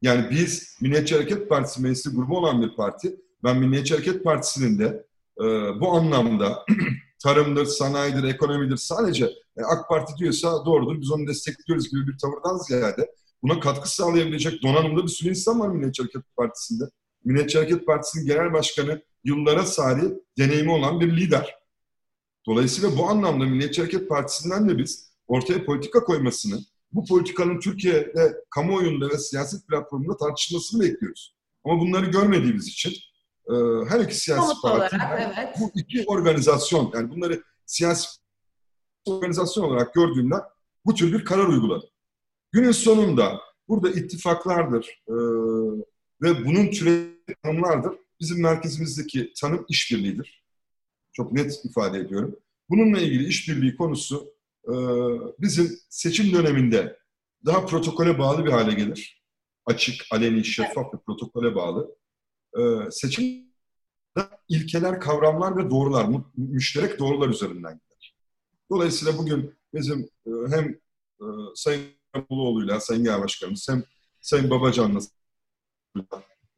Yani 0.02 0.30
biz 0.30 0.76
Milliyetçi 0.80 1.14
Hareket 1.14 1.48
Partisi 1.48 1.82
meclisi 1.82 2.10
grubu 2.10 2.38
olan 2.38 2.62
bir 2.62 2.76
parti. 2.76 3.16
Ben 3.44 3.58
Milliyetçi 3.58 3.94
Hareket 3.94 4.24
Partisi'nin 4.24 4.78
de 4.78 5.06
e, 5.40 5.44
bu 5.80 5.92
anlamda 5.92 6.64
tarımdır, 7.22 7.66
sanayidir, 7.66 8.24
ekonomidir 8.24 8.76
sadece 8.76 9.24
e, 9.56 9.62
AK 9.62 9.88
Parti 9.88 10.12
diyorsa 10.18 10.66
doğrudur 10.66 11.00
biz 11.00 11.10
onu 11.10 11.26
destekliyoruz 11.26 11.90
gibi 11.90 12.06
bir 12.06 12.18
tavırdan 12.18 12.58
ziyade 12.58 13.12
buna 13.42 13.60
katkı 13.60 13.94
sağlayabilecek 13.94 14.62
donanımda 14.62 15.02
bir 15.02 15.08
sürü 15.08 15.28
insan 15.28 15.60
var 15.60 15.68
Milliyetçi 15.68 16.02
Hareket 16.02 16.36
Partisi'nde. 16.36 16.84
Milliyetçi 17.24 17.58
Hareket 17.58 17.86
Partisi'nin 17.86 18.26
genel 18.26 18.52
başkanı 18.52 19.02
yıllara 19.24 19.62
sari 19.62 20.02
deneyimi 20.38 20.72
olan 20.72 21.00
bir 21.00 21.16
lider. 21.16 21.54
Dolayısıyla 22.46 22.98
bu 22.98 23.08
anlamda 23.08 23.44
Milliyetçi 23.44 23.82
Hareket 23.82 24.08
Partisi'nden 24.08 24.68
de 24.68 24.78
biz 24.78 25.12
ortaya 25.26 25.64
politika 25.64 26.04
koymasını, 26.04 26.60
bu 26.92 27.04
politikanın 27.04 27.60
Türkiye'de 27.60 28.34
kamuoyunda 28.50 29.08
ve 29.08 29.18
siyaset 29.18 29.68
platformunda 29.68 30.16
tartışılmasını 30.16 30.82
bekliyoruz. 30.82 31.34
Ama 31.64 31.80
bunları 31.80 32.06
görmediğimiz 32.06 32.68
için 32.68 32.92
ee, 33.48 33.54
her 33.88 34.00
iki 34.00 34.16
siyasi 34.16 34.46
Somut 34.46 34.62
parti 34.62 34.96
olarak, 34.96 35.34
evet. 35.36 35.56
bu 35.60 35.70
iki 35.74 36.04
organizasyon 36.06 36.90
yani 36.94 37.10
bunları 37.10 37.42
siyasi 37.66 38.08
organizasyon 39.06 39.64
olarak 39.64 39.94
gördüğümde 39.94 40.34
bu 40.86 40.94
tür 40.94 41.12
bir 41.12 41.24
karar 41.24 41.46
uyguladı. 41.46 41.90
Günün 42.52 42.72
sonunda 42.72 43.40
burada 43.68 43.90
ittifaklardır 43.90 45.02
e, 45.08 45.14
ve 46.22 46.44
bunun 46.44 46.70
türevi 46.70 47.36
tanımlardır. 47.42 47.92
Bizim 48.20 48.42
merkezimizdeki 48.42 49.32
tanım 49.40 49.64
işbirliğidir. 49.68 50.44
Çok 51.12 51.32
net 51.32 51.64
ifade 51.64 51.98
ediyorum. 51.98 52.36
Bununla 52.70 52.98
ilgili 52.98 53.28
işbirliği 53.28 53.76
konusu 53.76 54.34
e, 54.64 54.74
bizim 55.38 55.78
seçim 55.88 56.32
döneminde 56.32 56.98
daha 57.46 57.66
protokole 57.66 58.18
bağlı 58.18 58.44
bir 58.44 58.50
hale 58.50 58.74
gelir. 58.74 59.22
Açık, 59.66 60.06
aleni, 60.10 60.44
şeffaf 60.44 60.92
bir 60.92 60.98
protokole 60.98 61.54
bağlı 61.54 61.94
e, 62.56 62.90
seçim 62.90 63.48
ilkeler, 64.48 65.00
kavramlar 65.00 65.56
ve 65.56 65.70
doğrular, 65.70 66.08
müşterek 66.36 66.98
doğrular 66.98 67.28
üzerinden 67.28 67.74
gider. 67.74 68.14
Dolayısıyla 68.70 69.18
bugün 69.18 69.54
bizim 69.74 70.08
e, 70.26 70.30
hem 70.50 70.68
e, 71.20 71.24
Sayın 71.54 71.82
Karamoğlu'yla, 72.12 72.80
Sayın 72.80 73.04
Genel 73.04 73.20
Başkanımız 73.20 73.68
hem 73.68 73.82
Sayın 74.20 74.50
Babacan'la, 74.50 75.00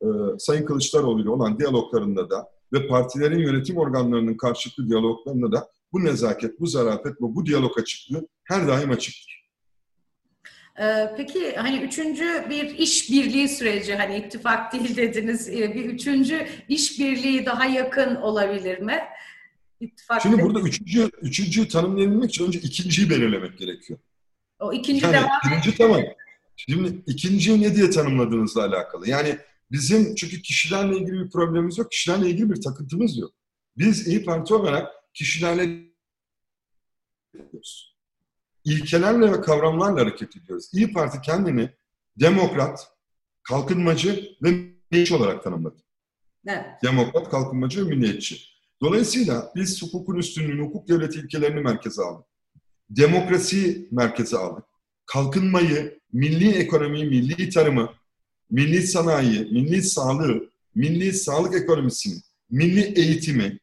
e, 0.02 0.06
Sayın 0.38 0.66
Kılıçdaroğlu'yla 0.66 1.30
olan 1.30 1.58
diyaloglarında 1.58 2.30
da 2.30 2.48
ve 2.72 2.88
partilerin 2.88 3.38
yönetim 3.38 3.76
organlarının 3.76 4.36
karşılıklı 4.36 4.88
diyaloglarında 4.88 5.52
da 5.52 5.70
bu 5.92 6.04
nezaket, 6.04 6.60
bu 6.60 6.66
zarafet 6.66 7.12
ve 7.12 7.34
bu 7.34 7.46
diyalog 7.46 7.78
açıklığı 7.78 8.28
her 8.44 8.68
daim 8.68 8.90
açıktır. 8.90 9.39
Peki 11.16 11.56
hani 11.56 11.78
üçüncü 11.82 12.46
bir 12.50 12.78
işbirliği 12.78 13.48
süreci 13.48 13.94
hani 13.94 14.16
ittifak 14.16 14.72
değil 14.72 14.96
dediniz 14.96 15.52
bir 15.52 15.84
üçüncü 15.84 16.46
işbirliği 16.68 17.46
daha 17.46 17.64
yakın 17.66 18.14
olabilir 18.14 18.78
mi? 18.78 18.98
İttifak 19.80 20.22
Şimdi 20.22 20.42
burada 20.42 20.60
üçüncü, 20.60 21.10
üçüncüyü 21.22 21.68
tanımlayabilmek 21.68 22.30
için 22.30 22.46
önce 22.46 22.58
ikinciyi 22.58 23.10
belirlemek 23.10 23.58
gerekiyor. 23.58 23.98
O 24.60 24.72
ikinci 24.72 25.04
yani, 25.04 25.14
devam 25.14 25.28
birinci 25.50 25.76
tamam. 25.76 26.02
Şimdi 26.56 27.02
ikinciyi 27.06 27.62
ne 27.62 27.76
diye 27.76 27.90
tanımladığınızla 27.90 28.64
alakalı. 28.64 29.08
Yani 29.08 29.38
bizim 29.70 30.14
çünkü 30.14 30.42
kişilerle 30.42 30.96
ilgili 30.96 31.24
bir 31.24 31.30
problemimiz 31.30 31.78
yok. 31.78 31.90
Kişilerle 31.90 32.30
ilgili 32.30 32.50
bir 32.50 32.60
takıntımız 32.60 33.18
yok. 33.18 33.32
Biz 33.76 34.08
İyi 34.08 34.24
Parti 34.24 34.54
olarak 34.54 34.92
kişilerle 35.14 35.90
yapıyoruz. 37.34 37.89
İlkelerle 38.64 39.32
ve 39.32 39.40
kavramlarla 39.40 40.00
hareket 40.00 40.36
ediyoruz. 40.36 40.70
İyi 40.72 40.92
Parti 40.92 41.20
kendini 41.20 41.70
demokrat, 42.20 42.88
kalkınmacı 43.42 44.28
ve 44.42 44.50
milliyetçi 44.50 45.14
olarak 45.14 45.44
tanımladı. 45.44 45.76
Evet. 46.46 46.66
Demokrat, 46.82 47.30
kalkınmacı 47.30 47.86
ve 47.86 47.94
milliyetçi. 47.94 48.36
Dolayısıyla 48.82 49.52
biz 49.56 49.82
hukukun 49.82 50.16
üstünlüğünü, 50.16 50.62
hukuk 50.62 50.88
devleti 50.88 51.18
ilkelerini 51.18 51.60
merkeze 51.60 52.02
aldık. 52.02 52.26
Demokrasiyi 52.90 53.88
merkeze 53.90 54.36
aldık. 54.36 54.64
Kalkınmayı, 55.06 56.00
milli 56.12 56.50
ekonomiyi, 56.50 57.04
milli 57.04 57.50
tarımı, 57.50 57.92
milli 58.50 58.86
sanayi, 58.86 59.40
milli 59.40 59.82
sağlığı, 59.82 60.50
milli 60.74 61.12
sağlık 61.12 61.54
ekonomisini, 61.54 62.20
milli 62.50 63.00
eğitimi, 63.00 63.58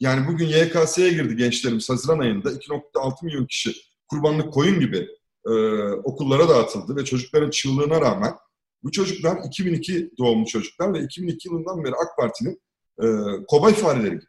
yani 0.00 0.28
bugün 0.28 0.46
YKS'ye 0.46 1.10
girdi 1.10 1.36
gençlerimiz 1.36 1.90
Haziran 1.90 2.18
ayında 2.18 2.52
2.6 2.52 3.24
milyon 3.24 3.46
kişi 3.46 3.72
kurbanlık 4.08 4.52
koyun 4.52 4.80
gibi 4.80 5.08
e, 5.46 5.52
okullara 5.92 6.48
dağıtıldı 6.48 6.96
ve 6.96 7.04
çocukların 7.04 7.50
çığlığına 7.50 8.00
rağmen 8.00 8.34
bu 8.82 8.90
çocuklar 8.90 9.38
2002 9.46 10.10
doğumlu 10.18 10.46
çocuklar 10.46 10.94
ve 10.94 11.00
2002 11.00 11.48
yılından 11.48 11.84
beri 11.84 11.94
AK 11.94 12.16
Parti'nin 12.18 12.60
e, 13.02 13.06
kobay 13.48 13.74
fareleri 13.74 14.14
gibi. 14.14 14.26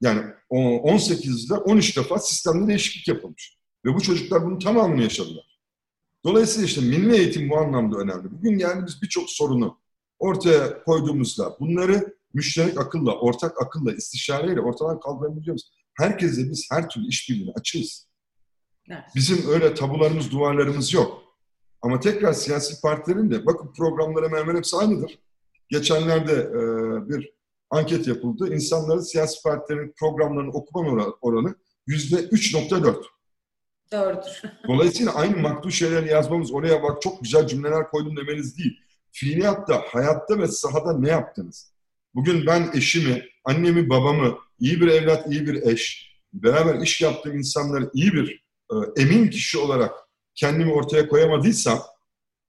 Yani 0.00 0.22
18'de 0.50 1.54
13 1.54 1.96
defa 1.96 2.18
sistemde 2.18 2.68
değişiklik 2.68 3.08
yapılmış. 3.08 3.58
Ve 3.84 3.94
bu 3.94 4.00
çocuklar 4.00 4.46
bunun 4.46 4.58
tamamını 4.58 5.02
yaşadılar. 5.02 5.58
Dolayısıyla 6.24 6.66
işte 6.66 6.80
milli 6.80 7.16
eğitim 7.16 7.50
bu 7.50 7.58
anlamda 7.58 7.98
önemli. 7.98 8.30
Bugün 8.32 8.58
yani 8.58 8.86
biz 8.86 9.02
birçok 9.02 9.30
sorunu 9.30 9.78
ortaya 10.18 10.84
koyduğumuzda 10.84 11.56
bunları 11.60 12.16
müşterek 12.34 12.80
akılla, 12.80 13.18
ortak 13.18 13.62
akılla, 13.62 13.92
istişareyle 13.92 14.60
ortadan 14.60 15.00
kaldırabileceğimiz 15.00 15.70
herkese 15.94 16.50
biz 16.50 16.68
her 16.70 16.88
türlü 16.88 17.08
işbirliğine 17.08 17.52
açığız. 17.52 18.11
Evet. 18.90 19.04
Bizim 19.14 19.50
öyle 19.50 19.74
tabularımız, 19.74 20.30
duvarlarımız 20.30 20.94
yok. 20.94 21.22
Ama 21.82 22.00
tekrar 22.00 22.32
siyasi 22.32 22.80
partilerin 22.80 23.30
de 23.30 23.46
bakın 23.46 23.72
programları 23.72 24.36
hemen 24.36 24.56
hepsi 24.56 24.76
aynıdır. 24.76 25.18
Geçenlerde 25.68 26.32
e, 26.32 26.58
bir 27.08 27.32
anket 27.70 28.06
yapıldı. 28.06 28.54
İnsanların 28.54 29.00
siyasi 29.00 29.42
partilerin 29.42 29.94
programlarını 29.98 30.50
okuma 30.50 31.04
oranı 31.20 31.54
yüzde 31.86 32.16
3.4. 32.16 33.04
Doğrudur. 33.92 34.42
Dolayısıyla 34.68 35.14
aynı 35.14 35.36
maktul 35.36 35.70
şeyleri 35.70 36.08
yazmamız, 36.08 36.52
oraya 36.52 36.82
bak 36.82 37.02
çok 37.02 37.22
güzel 37.22 37.46
cümleler 37.46 37.90
koydum 37.90 38.16
demeniz 38.16 38.58
değil. 38.58 38.78
Fiiliyatta, 39.12 39.82
hayatta 39.86 40.38
ve 40.38 40.48
sahada 40.48 40.98
ne 40.98 41.08
yaptınız? 41.08 41.72
Bugün 42.14 42.46
ben 42.46 42.70
eşimi, 42.74 43.24
annemi, 43.44 43.88
babamı, 43.88 44.38
iyi 44.58 44.80
bir 44.80 44.88
evlat, 44.88 45.26
iyi 45.32 45.46
bir 45.46 45.62
eş, 45.62 46.12
beraber 46.32 46.80
iş 46.80 47.00
yaptığım 47.00 47.38
insanları 47.38 47.90
iyi 47.94 48.12
bir 48.12 48.42
emin 48.96 49.30
kişi 49.30 49.58
olarak 49.58 49.94
kendimi 50.34 50.72
ortaya 50.72 51.08
koyamadıysam 51.08 51.78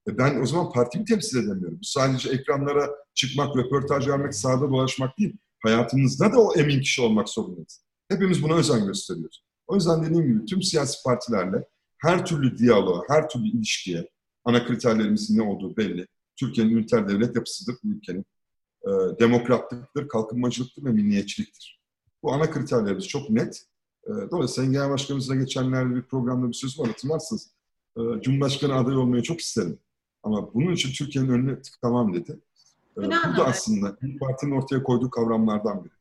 e, 0.08 0.18
ben 0.18 0.42
o 0.42 0.46
zaman 0.46 0.72
partimi 0.72 1.04
temsil 1.04 1.38
edemiyorum. 1.38 1.78
Bu 1.80 1.84
sadece 1.84 2.30
ekranlara 2.30 2.90
çıkmak, 3.14 3.56
röportaj 3.56 4.08
vermek, 4.08 4.34
sahada 4.34 4.70
dolaşmak 4.70 5.18
değil. 5.18 5.36
Hayatımızda 5.62 6.32
da 6.32 6.40
o 6.40 6.54
emin 6.54 6.80
kişi 6.80 7.02
olmak 7.02 7.28
zorundayız. 7.28 7.84
Hepimiz 8.08 8.42
buna 8.42 8.54
özen 8.54 8.86
gösteriyoruz. 8.86 9.44
O 9.66 9.74
yüzden 9.74 10.02
dediğim 10.02 10.26
gibi 10.26 10.44
tüm 10.44 10.62
siyasi 10.62 11.02
partilerle 11.04 11.64
her 11.98 12.26
türlü 12.26 12.58
diyaloğa, 12.58 13.02
her 13.08 13.28
türlü 13.28 13.48
ilişkiye, 13.48 14.10
ana 14.44 14.66
kriterlerimizin 14.66 15.38
ne 15.38 15.42
olduğu 15.42 15.76
belli. 15.76 16.06
Türkiye'nin 16.36 16.76
üniter 16.76 17.08
devlet 17.08 17.36
yapısıdır 17.36 17.76
bu 17.84 17.88
ülkenin. 17.88 18.24
E, 18.82 18.90
demokratlıktır, 19.20 20.08
kalkınmacılıktır 20.08 20.84
ve 20.84 20.90
milliyetçiliktir. 20.90 21.80
Bu 22.22 22.32
ana 22.32 22.50
kriterlerimiz 22.50 23.08
çok 23.08 23.30
net. 23.30 23.66
E, 24.06 24.30
dolayısıyla 24.30 24.72
Genel 24.72 24.90
Başkanımızla 24.90 25.34
geçenlerde 25.34 25.94
bir 25.94 26.02
programda 26.02 26.48
bir 26.48 26.52
söz 26.52 26.78
var 26.80 26.88
hatırlarsınız. 26.88 27.50
E, 27.96 28.00
Cumhurbaşkanı 28.22 28.74
adayı 28.74 28.98
olmayı 28.98 29.22
çok 29.22 29.40
isterim. 29.40 29.78
Ama 30.22 30.54
bunun 30.54 30.72
için 30.72 30.92
Türkiye'nin 30.92 31.30
önüne 31.30 31.62
tıkamam 31.62 32.14
dedi. 32.14 32.40
E, 32.98 33.02
bu 33.02 33.10
da 33.10 33.44
aslında 33.46 33.96
İYİ 34.02 34.18
Parti'nin 34.18 34.52
ortaya 34.52 34.82
koyduğu 34.82 35.10
kavramlardan 35.10 35.84
biri. 35.84 35.94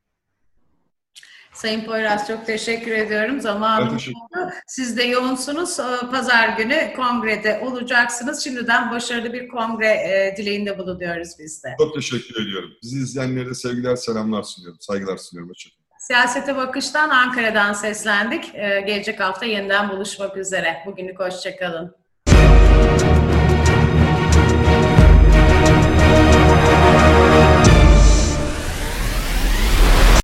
Sayın 1.54 1.86
Poyraz 1.86 2.28
çok 2.28 2.46
teşekkür 2.46 2.92
ediyorum. 2.92 3.42
Zamanım 3.42 3.96
oldu. 3.96 4.52
Siz 4.68 4.98
de 4.98 5.04
yoğunsunuz. 5.04 5.80
Ee, 5.80 6.10
pazar 6.12 6.58
günü 6.58 6.94
kongrede 6.96 7.62
olacaksınız. 7.66 8.44
Şimdiden 8.44 8.92
başarılı 8.92 9.34
bir 9.34 9.48
kongre 9.48 9.88
e, 9.88 10.36
dileğinde 10.38 10.78
bulunuyoruz 10.78 11.30
biz 11.40 11.64
de. 11.64 11.76
Çok 11.78 11.96
teşekkür 11.96 12.44
ediyorum. 12.44 12.70
Bizi 12.84 12.98
izleyenlere 12.98 13.54
sevgiler, 13.54 13.96
selamlar 13.96 14.44
sunuyorum. 14.44 14.80
Saygılar 14.82 15.18
sunuyorum. 15.18 15.50
Hoşçakalın. 15.50 15.83
Siyasete 16.04 16.56
Bakış'tan 16.56 17.10
Ankara'dan 17.10 17.74
seslendik. 17.74 18.56
Ee, 18.56 18.82
gelecek 18.82 19.20
hafta 19.20 19.46
yeniden 19.46 19.90
buluşmak 19.90 20.38
üzere. 20.38 20.84
Bugünlük 20.86 21.20
hoşçakalın. 21.20 22.03